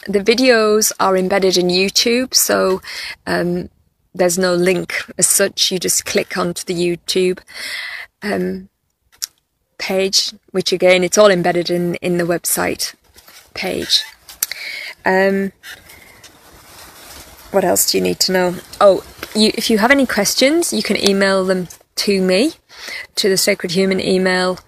The 0.08 0.20
videos 0.20 0.92
are 0.98 1.16
embedded 1.16 1.56
in 1.56 1.68
YouTube. 1.68 2.34
So, 2.34 2.80
um, 3.26 3.70
there's 4.14 4.38
no 4.38 4.54
link 4.54 4.94
as 5.18 5.26
such. 5.26 5.72
You 5.72 5.78
just 5.78 6.04
click 6.04 6.36
onto 6.36 6.64
the 6.64 6.74
YouTube. 6.74 7.40
Um, 8.22 8.68
page, 9.84 10.32
which 10.50 10.72
again, 10.72 11.04
it's 11.04 11.18
all 11.18 11.30
embedded 11.30 11.68
in, 11.68 11.94
in 11.96 12.16
the 12.16 12.24
website 12.24 12.94
page. 13.52 14.02
Um, 15.04 15.52
what 17.50 17.64
else 17.64 17.90
do 17.90 17.98
you 17.98 18.02
need 18.02 18.18
to 18.20 18.32
know? 18.32 18.56
Oh, 18.80 19.04
you, 19.34 19.50
if 19.54 19.68
you 19.68 19.76
have 19.78 19.90
any 19.90 20.06
questions, 20.06 20.72
you 20.72 20.82
can 20.82 20.96
email 20.96 21.44
them 21.44 21.68
to 21.96 22.22
me, 22.22 22.54
to 23.16 23.28
the 23.28 23.36
Sacred 23.36 23.72
Human 23.72 24.00
email 24.00 24.58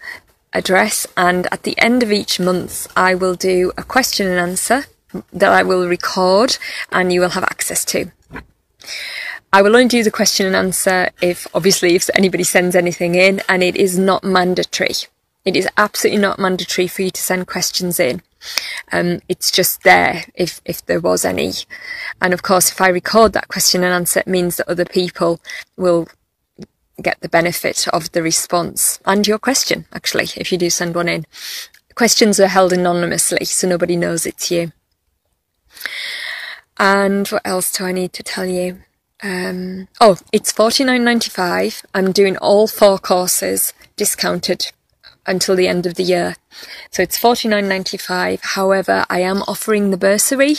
address. 0.52 1.06
And 1.16 1.46
at 1.50 1.62
the 1.62 1.78
end 1.78 2.02
of 2.02 2.12
each 2.12 2.38
month, 2.38 2.86
I 2.94 3.14
will 3.14 3.34
do 3.34 3.72
a 3.78 3.82
question 3.82 4.26
and 4.26 4.38
answer 4.38 4.84
that 5.32 5.50
I 5.50 5.62
will 5.62 5.88
record 5.88 6.58
and 6.92 7.10
you 7.10 7.22
will 7.22 7.30
have 7.30 7.44
access 7.44 7.86
to. 7.86 8.12
I 9.52 9.62
will 9.62 9.76
only 9.76 9.88
do 9.88 10.02
the 10.02 10.10
question 10.10 10.46
and 10.46 10.56
answer 10.56 11.10
if, 11.22 11.46
obviously, 11.54 11.94
if 11.94 12.10
anybody 12.14 12.44
sends 12.44 12.76
anything 12.76 13.14
in, 13.14 13.40
and 13.48 13.62
it 13.62 13.76
is 13.76 13.98
not 13.98 14.24
mandatory. 14.24 14.94
It 15.44 15.56
is 15.56 15.68
absolutely 15.76 16.20
not 16.20 16.38
mandatory 16.38 16.88
for 16.88 17.02
you 17.02 17.10
to 17.10 17.20
send 17.20 17.46
questions 17.46 18.00
in. 18.00 18.22
Um, 18.92 19.20
it's 19.28 19.50
just 19.50 19.82
there 19.82 20.24
if, 20.34 20.60
if 20.64 20.84
there 20.84 21.00
was 21.00 21.24
any. 21.24 21.52
And 22.20 22.34
of 22.34 22.42
course, 22.42 22.70
if 22.70 22.80
I 22.80 22.88
record 22.88 23.32
that 23.32 23.48
question 23.48 23.84
and 23.84 23.94
answer, 23.94 24.20
it 24.20 24.26
means 24.26 24.56
that 24.56 24.68
other 24.68 24.84
people 24.84 25.40
will 25.76 26.08
get 27.00 27.20
the 27.20 27.28
benefit 27.28 27.86
of 27.88 28.10
the 28.12 28.22
response 28.22 28.98
and 29.04 29.26
your 29.26 29.38
question, 29.38 29.86
actually, 29.92 30.28
if 30.36 30.50
you 30.50 30.58
do 30.58 30.70
send 30.70 30.94
one 30.94 31.08
in. 31.08 31.26
Questions 31.94 32.40
are 32.40 32.48
held 32.48 32.72
anonymously, 32.72 33.44
so 33.44 33.68
nobody 33.68 33.96
knows 33.96 34.26
it's 34.26 34.50
you. 34.50 34.72
And 36.78 37.26
what 37.28 37.42
else 37.44 37.72
do 37.72 37.84
I 37.84 37.92
need 37.92 38.12
to 38.14 38.22
tell 38.22 38.46
you? 38.46 38.82
Um, 39.22 39.88
oh, 40.00 40.18
it's 40.32 40.52
forty 40.52 40.84
nine 40.84 41.04
ninety 41.04 41.30
five. 41.30 41.82
I'm 41.94 42.12
doing 42.12 42.36
all 42.36 42.66
four 42.66 42.98
courses 42.98 43.72
discounted 43.96 44.72
until 45.26 45.56
the 45.56 45.68
end 45.68 45.86
of 45.86 45.94
the 45.94 46.02
year. 46.02 46.36
So 46.90 47.02
it's 47.02 47.18
forty 47.18 47.48
nine 47.48 47.68
ninety 47.68 47.96
five. 47.96 48.40
However, 48.42 49.06
I 49.08 49.20
am 49.20 49.42
offering 49.42 49.90
the 49.90 49.96
bursary 49.96 50.56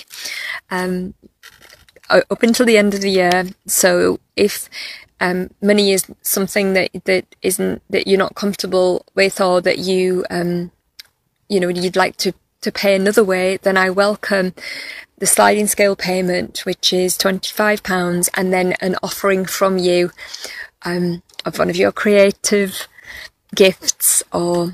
um, 0.72 1.14
up 2.10 2.44
until 2.44 2.66
the 2.66 2.78
end 2.78 2.94
of 2.94 3.02
the 3.02 3.12
year. 3.12 3.46
So 3.68 4.20
if 4.36 4.70
um, 5.20 5.52
money 5.62 5.92
is 5.92 6.06
something 6.22 6.74
that 6.74 6.90
that 7.06 7.26
isn't 7.42 7.82
that 7.90 8.08
you're 8.08 8.18
not 8.18 8.36
comfortable 8.36 9.06
with, 9.14 9.40
or 9.40 9.62
that 9.62 9.78
you 9.78 10.26
um, 10.30 10.72
you 11.50 11.60
know, 11.60 11.70
you'd 11.70 11.96
like 11.96 12.18
to, 12.18 12.34
to 12.62 12.72
pay 12.72 12.96
another 12.96 13.24
way, 13.24 13.58
then 13.58 13.78
I 13.78 13.90
welcome 13.90 14.54
the 15.18 15.26
sliding 15.28 15.68
scale 15.68 15.96
payment, 15.96 16.60
which 16.66 16.94
is 16.94 17.18
£25, 17.18 18.30
and 18.36 18.54
then 18.54 18.74
an 18.82 18.96
offering 19.02 19.46
from 19.46 19.78
you 19.78 20.12
um, 20.84 21.24
of 21.46 21.58
one 21.58 21.70
of 21.70 21.76
your 21.76 21.92
creative 21.92 22.88
gifts 23.56 24.22
or 24.32 24.74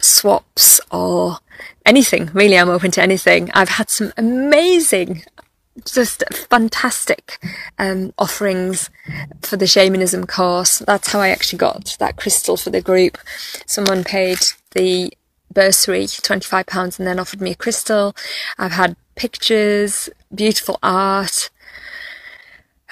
swaps 0.00 0.80
or 0.90 1.38
anything. 1.84 2.30
Really, 2.32 2.58
I'm 2.58 2.68
open 2.68 2.90
to 2.92 3.02
anything. 3.02 3.50
I've 3.54 3.68
had 3.68 3.90
some 3.90 4.12
amazing, 4.16 5.22
just 5.84 6.24
fantastic 6.48 7.38
um, 7.78 8.12
offerings 8.18 8.90
for 9.42 9.56
the 9.56 9.66
shamanism 9.66 10.26
course. 10.26 10.78
That's 10.80 11.12
how 11.12 11.20
I 11.20 11.28
actually 11.28 11.58
got 11.58 11.96
that 12.00 12.16
crystal 12.16 12.56
for 12.56 12.70
the 12.70 12.82
group. 12.82 13.18
Someone 13.66 14.02
paid 14.02 14.38
the 14.72 15.12
bursary, 15.52 16.04
£25, 16.04 16.98
and 16.98 17.06
then 17.06 17.18
offered 17.18 17.40
me 17.40 17.52
a 17.52 17.56
crystal. 17.56 18.14
I've 18.58 18.72
had 18.72 18.96
pictures, 19.14 20.08
beautiful 20.34 20.78
art. 20.82 21.50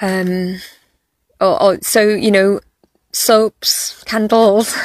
Um, 0.01 0.57
or, 1.39 1.61
or 1.61 1.77
so 1.81 2.09
you 2.09 2.31
know, 2.31 2.59
soaps, 3.11 4.03
candles, 4.03 4.75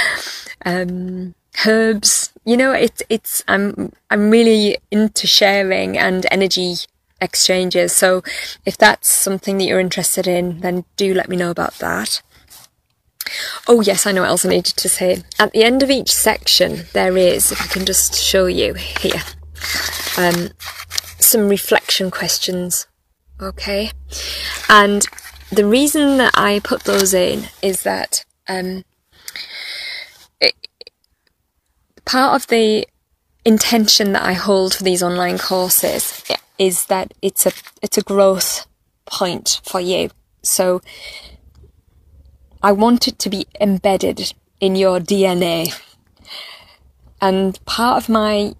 um, 0.64 1.34
herbs. 1.66 2.32
You 2.44 2.56
know, 2.56 2.72
it's 2.72 3.02
it's 3.08 3.44
I'm 3.48 3.92
I'm 4.10 4.30
really 4.30 4.78
into 4.90 5.26
sharing 5.26 5.96
and 5.96 6.26
energy 6.30 6.74
exchanges. 7.20 7.92
So 7.92 8.22
if 8.66 8.76
that's 8.76 9.10
something 9.10 9.58
that 9.58 9.64
you're 9.64 9.80
interested 9.80 10.26
in, 10.26 10.60
then 10.60 10.84
do 10.96 11.14
let 11.14 11.28
me 11.28 11.36
know 11.36 11.50
about 11.50 11.74
that. 11.74 12.22
Oh 13.68 13.80
yes, 13.80 14.06
I 14.06 14.12
know 14.12 14.22
what 14.22 14.30
else 14.30 14.44
I 14.44 14.50
needed 14.50 14.76
to 14.76 14.88
say. 14.88 15.22
At 15.38 15.52
the 15.52 15.64
end 15.64 15.82
of 15.82 15.90
each 15.90 16.12
section, 16.12 16.84
there 16.92 17.16
is, 17.16 17.52
if 17.52 17.60
I 17.60 17.66
can 17.66 17.84
just 17.84 18.14
show 18.14 18.46
you 18.46 18.74
here, 18.74 19.22
um, 20.18 20.50
some 21.18 21.48
reflection 21.48 22.10
questions. 22.10 22.86
Okay, 23.40 23.90
and 24.68 25.06
the 25.50 25.66
reason 25.66 26.18
that 26.18 26.32
I 26.34 26.60
put 26.60 26.84
those 26.84 27.12
in 27.14 27.48
is 27.60 27.82
that 27.82 28.24
um, 28.48 28.84
it, 30.40 30.54
part 32.04 32.40
of 32.40 32.48
the 32.48 32.86
intention 33.44 34.12
that 34.12 34.22
I 34.22 34.34
hold 34.34 34.74
for 34.74 34.84
these 34.84 35.02
online 35.02 35.38
courses 35.38 36.22
is 36.58 36.86
that 36.86 37.12
it's 37.22 37.46
a 37.46 37.52
it's 37.82 37.98
a 37.98 38.02
growth 38.02 38.66
point 39.04 39.60
for 39.64 39.80
you. 39.80 40.10
So 40.42 40.80
I 42.62 42.72
want 42.72 43.08
it 43.08 43.18
to 43.20 43.30
be 43.30 43.46
embedded 43.60 44.34
in 44.60 44.76
your 44.76 45.00
DNA. 45.00 45.72
And 47.20 47.64
part 47.66 48.02
of 48.02 48.08
my 48.08 48.54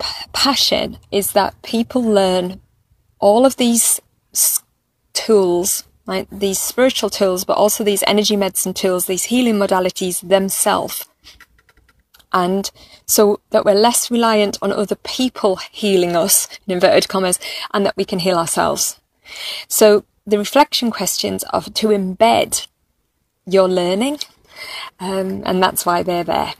p- 0.00 0.24
passion 0.32 0.98
is 1.10 1.32
that 1.32 1.60
people 1.62 2.02
learn 2.02 2.60
all 3.18 3.46
of 3.46 3.56
these 3.56 4.00
tools 5.12 5.84
like 6.08 6.26
these 6.30 6.58
spiritual 6.58 7.10
tools, 7.10 7.44
but 7.44 7.58
also 7.58 7.84
these 7.84 8.02
energy 8.06 8.34
medicine 8.34 8.72
tools, 8.72 9.04
these 9.04 9.24
healing 9.24 9.56
modalities 9.56 10.26
themselves. 10.26 11.06
And 12.32 12.70
so 13.04 13.40
that 13.50 13.64
we're 13.64 13.74
less 13.74 14.10
reliant 14.10 14.58
on 14.62 14.72
other 14.72 14.96
people 14.96 15.56
healing 15.70 16.16
us, 16.16 16.48
in 16.66 16.72
inverted 16.72 17.08
commas, 17.08 17.38
and 17.74 17.84
that 17.84 17.96
we 17.96 18.06
can 18.06 18.20
heal 18.20 18.38
ourselves. 18.38 18.98
So 19.68 20.04
the 20.26 20.38
reflection 20.38 20.90
questions 20.90 21.44
are 21.44 21.62
to 21.62 21.88
embed 21.88 22.66
your 23.48 23.68
learning, 23.68 24.18
um, 25.00 25.42
and 25.44 25.62
that's 25.62 25.86
why 25.86 26.02
they're 26.02 26.24
there. 26.24 26.54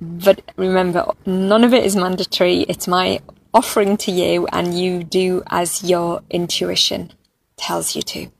But 0.00 0.42
remember, 0.56 1.04
none 1.26 1.64
of 1.64 1.74
it 1.74 1.84
is 1.84 1.94
mandatory. 1.94 2.60
It's 2.62 2.88
my 2.88 3.20
offering 3.52 3.96
to 3.98 4.10
you, 4.10 4.46
and 4.52 4.78
you 4.78 5.04
do 5.04 5.42
as 5.48 5.82
your 5.84 6.22
intuition 6.30 7.12
tells 7.56 7.94
you 7.94 8.02
to. 8.02 8.30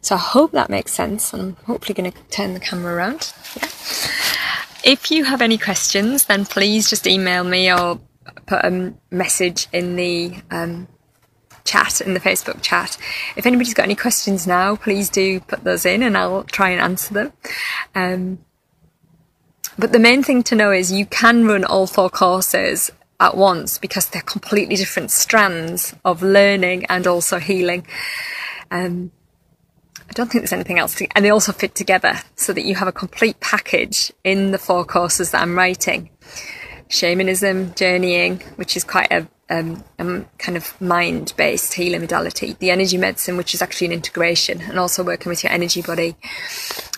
So 0.00 0.14
I 0.14 0.18
hope 0.18 0.52
that 0.52 0.70
makes 0.70 0.92
sense. 0.92 1.32
I'm 1.32 1.56
hopefully 1.64 1.94
going 1.94 2.12
to 2.12 2.18
turn 2.30 2.54
the 2.54 2.60
camera 2.60 2.94
around. 2.94 3.32
Yeah. 3.56 3.68
If 4.84 5.10
you 5.10 5.24
have 5.24 5.42
any 5.42 5.58
questions, 5.58 6.26
then 6.26 6.44
please 6.44 6.88
just 6.88 7.08
email 7.08 7.42
me 7.42 7.72
or 7.72 7.98
put 8.46 8.64
a 8.64 8.94
message 9.10 9.66
in 9.72 9.96
the 9.96 10.36
um, 10.50 10.86
chat, 11.66 12.00
in 12.00 12.14
the 12.14 12.20
Facebook 12.20 12.62
chat. 12.62 12.96
If 13.36 13.46
anybody's 13.46 13.74
got 13.74 13.84
any 13.84 13.94
questions 13.94 14.46
now, 14.46 14.76
please 14.76 15.10
do 15.10 15.40
put 15.40 15.64
those 15.64 15.84
in 15.84 16.02
and 16.02 16.16
I'll 16.16 16.44
try 16.44 16.70
and 16.70 16.80
answer 16.80 17.12
them. 17.12 17.32
Um, 17.94 18.38
but 19.78 19.92
the 19.92 19.98
main 19.98 20.22
thing 20.22 20.42
to 20.44 20.54
know 20.54 20.72
is 20.72 20.90
you 20.90 21.04
can 21.04 21.46
run 21.46 21.64
all 21.64 21.86
four 21.86 22.08
courses 22.08 22.90
at 23.20 23.36
once 23.36 23.78
because 23.78 24.08
they're 24.08 24.22
completely 24.22 24.76
different 24.76 25.10
strands 25.10 25.94
of 26.04 26.22
learning 26.22 26.86
and 26.86 27.06
also 27.06 27.38
healing. 27.38 27.86
Um, 28.70 29.12
I 30.08 30.12
don't 30.12 30.30
think 30.30 30.42
there's 30.42 30.52
anything 30.52 30.78
else. 30.78 30.94
To, 30.96 31.08
and 31.14 31.24
they 31.24 31.30
also 31.30 31.52
fit 31.52 31.74
together 31.74 32.20
so 32.36 32.52
that 32.52 32.64
you 32.64 32.74
have 32.76 32.88
a 32.88 32.92
complete 32.92 33.40
package 33.40 34.12
in 34.24 34.50
the 34.50 34.58
four 34.58 34.84
courses 34.84 35.32
that 35.32 35.42
I'm 35.42 35.56
writing. 35.56 36.10
Shamanism, 36.88 37.74
journeying, 37.74 38.40
which 38.56 38.76
is 38.76 38.84
quite 38.84 39.10
a 39.10 39.26
um, 39.48 39.84
um, 39.98 40.26
kind 40.38 40.56
of 40.56 40.78
mind 40.80 41.32
based 41.36 41.74
healing 41.74 42.00
modality. 42.00 42.54
The 42.58 42.70
energy 42.70 42.96
medicine, 42.96 43.36
which 43.36 43.54
is 43.54 43.62
actually 43.62 43.88
an 43.88 43.92
integration 43.92 44.60
and 44.62 44.78
also 44.78 45.04
working 45.04 45.30
with 45.30 45.44
your 45.44 45.52
energy 45.52 45.82
body. 45.82 46.16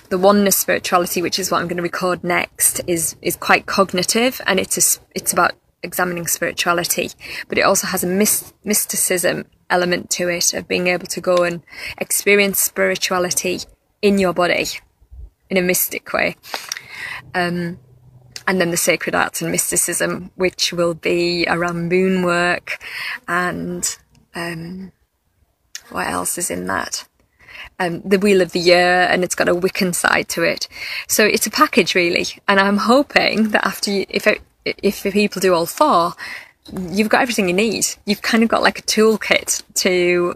The 0.09 0.19
oneness 0.19 0.57
spirituality, 0.57 1.21
which 1.21 1.39
is 1.39 1.51
what 1.51 1.61
I'm 1.61 1.69
going 1.69 1.77
to 1.77 1.83
record 1.83 2.25
next, 2.25 2.81
is 2.87 3.17
is 3.21 3.37
quite 3.37 3.67
cognitive 3.67 4.41
and 4.47 4.59
it's 4.59 4.79
a, 4.79 5.01
it's 5.15 5.33
about 5.33 5.53
examining 5.83 6.27
spirituality, 6.27 7.11
but 7.49 7.59
it 7.59 7.63
also 7.63 7.87
has 7.87 8.03
a 8.03 8.07
mysticism 8.65 9.45
element 9.71 10.11
to 10.11 10.29
it 10.29 10.55
of 10.55 10.67
being 10.67 10.87
able 10.87 11.07
to 11.07 11.21
go 11.21 11.45
and 11.45 11.63
experience 11.99 12.61
spirituality 12.61 13.61
in 14.03 14.19
your 14.19 14.33
body 14.33 14.67
in 15.51 15.57
a 15.57 15.63
mystic 15.63 16.13
way. 16.13 16.37
Um, 17.35 17.79
and 18.49 18.61
then 18.61 18.73
the 18.73 18.77
sacred 18.77 19.15
arts 19.15 19.43
and 19.43 19.53
mysticism, 19.53 20.33
which 20.35 20.73
will 20.73 20.95
be 20.95 21.45
around 21.47 21.89
moon 21.89 22.23
work 22.25 22.83
and 23.29 23.97
um, 24.35 24.91
what 25.91 26.09
else 26.09 26.39
is 26.39 26.51
in 26.51 26.67
that? 26.67 27.07
Um, 27.79 28.01
the 28.01 28.19
Wheel 28.19 28.41
of 28.41 28.53
the 28.53 28.61
Year, 28.61 29.07
and 29.11 29.23
it's 29.23 29.35
got 29.35 29.49
a 29.49 29.55
Wiccan 29.55 29.95
side 29.95 30.29
to 30.31 30.43
it. 30.43 30.69
So 31.07 31.25
it's 31.25 31.47
a 31.47 31.51
package, 31.51 31.95
really. 31.95 32.27
And 32.47 32.59
I'm 32.59 32.79
hoping 32.79 33.51
that 33.51 33.65
after 33.67 33.91
you, 33.91 34.07
if 34.09 34.27
it, 34.27 34.41
if 34.65 35.03
people 35.03 35.41
do 35.41 35.55
all 35.55 35.67
four, 35.67 36.15
you've 36.73 37.09
got 37.09 37.23
everything 37.23 37.49
you 37.49 37.55
need. 37.55 37.87
You've 38.05 38.23
kind 38.23 38.43
of 38.43 38.49
got 38.49 38.63
like 38.63 38.81
a 38.81 38.83
toolkit 38.83 39.63
to 39.75 40.35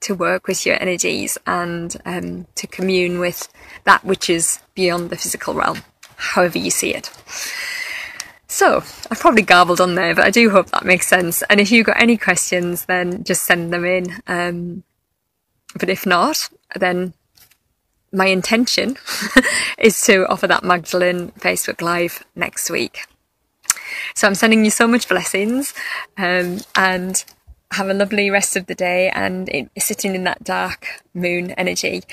to 0.00 0.14
work 0.14 0.46
with 0.46 0.66
your 0.66 0.80
energies 0.82 1.38
and 1.46 1.96
um, 2.04 2.46
to 2.56 2.66
commune 2.66 3.18
with 3.18 3.48
that 3.84 4.04
which 4.04 4.28
is 4.28 4.60
beyond 4.74 5.08
the 5.08 5.16
physical 5.16 5.54
realm, 5.54 5.78
however 6.16 6.58
you 6.58 6.70
see 6.70 6.94
it. 6.94 7.10
So, 8.46 8.76
I've 9.10 9.18
probably 9.18 9.42
garbled 9.42 9.80
on 9.80 9.96
there, 9.96 10.14
but 10.14 10.24
I 10.24 10.30
do 10.30 10.50
hope 10.50 10.70
that 10.70 10.84
makes 10.84 11.08
sense. 11.08 11.42
And 11.50 11.60
if 11.60 11.72
you've 11.72 11.86
got 11.86 12.00
any 12.00 12.16
questions, 12.16 12.84
then 12.84 13.24
just 13.24 13.42
send 13.42 13.72
them 13.72 13.84
in. 13.84 14.22
Um, 14.26 14.84
but 15.78 15.90
if 15.90 16.06
not, 16.06 16.48
then 16.76 17.14
my 18.12 18.26
intention 18.26 18.96
is 19.78 20.00
to 20.02 20.26
offer 20.28 20.46
that 20.46 20.62
Magdalene 20.62 21.32
Facebook 21.32 21.80
Live 21.80 22.24
next 22.36 22.70
week. 22.70 23.06
So 24.14 24.26
I'm 24.26 24.34
sending 24.34 24.64
you 24.64 24.70
so 24.70 24.86
much 24.86 25.08
blessings 25.08 25.74
um, 26.16 26.60
and 26.76 27.24
have 27.72 27.88
a 27.88 27.94
lovely 27.94 28.30
rest 28.30 28.56
of 28.56 28.66
the 28.66 28.74
day 28.74 29.10
and 29.10 29.48
it, 29.48 29.68
sitting 29.78 30.14
in 30.14 30.24
that 30.24 30.44
dark 30.44 30.86
moon 31.12 31.50
energy. 31.52 32.04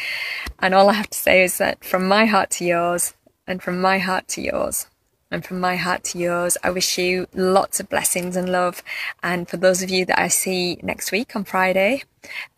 And 0.60 0.74
all 0.74 0.90
I 0.90 0.94
have 0.94 1.10
to 1.12 1.18
say 1.18 1.44
is 1.44 1.60
that 1.60 1.84
from 1.84 2.08
my 2.08 2.26
heart 2.26 2.50
to 2.52 2.66
yours 2.66 3.14
and 3.48 3.62
from 3.62 3.82
my 3.82 4.00
heart 4.00 4.28
to 4.30 4.42
yours 4.42 4.88
and 5.32 5.46
from 5.46 5.62
my 5.62 5.78
heart 5.78 6.04
to 6.04 6.20
yours, 6.20 6.58
I 6.62 6.70
wish 6.72 6.98
you 6.98 7.26
lots 7.34 7.80
of 7.80 7.88
blessings 7.88 8.36
and 8.36 8.52
love. 8.52 8.84
And 9.24 9.48
for 9.48 9.56
those 9.56 9.82
of 9.82 9.90
you 9.90 10.06
that 10.06 10.20
I 10.20 10.28
see 10.28 10.78
next 10.84 11.12
week 11.12 11.36
on 11.36 11.46
Friday, 11.46 12.04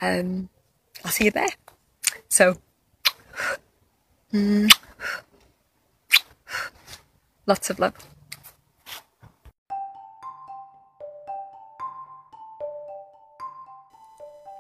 um, 0.02 0.50
I'll 1.06 1.12
see 1.12 1.26
you 1.26 1.32
there. 1.32 1.50
So, 2.30 2.58
mm, 4.34 4.76
lots 7.46 7.70
of 7.70 7.78
love. 7.78 7.94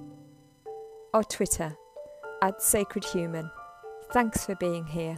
or 1.13 1.23
Twitter 1.23 1.75
at 2.41 2.61
Sacred 2.61 3.05
Human. 3.05 3.49
Thanks 4.11 4.45
for 4.45 4.55
being 4.55 4.85
here. 4.85 5.17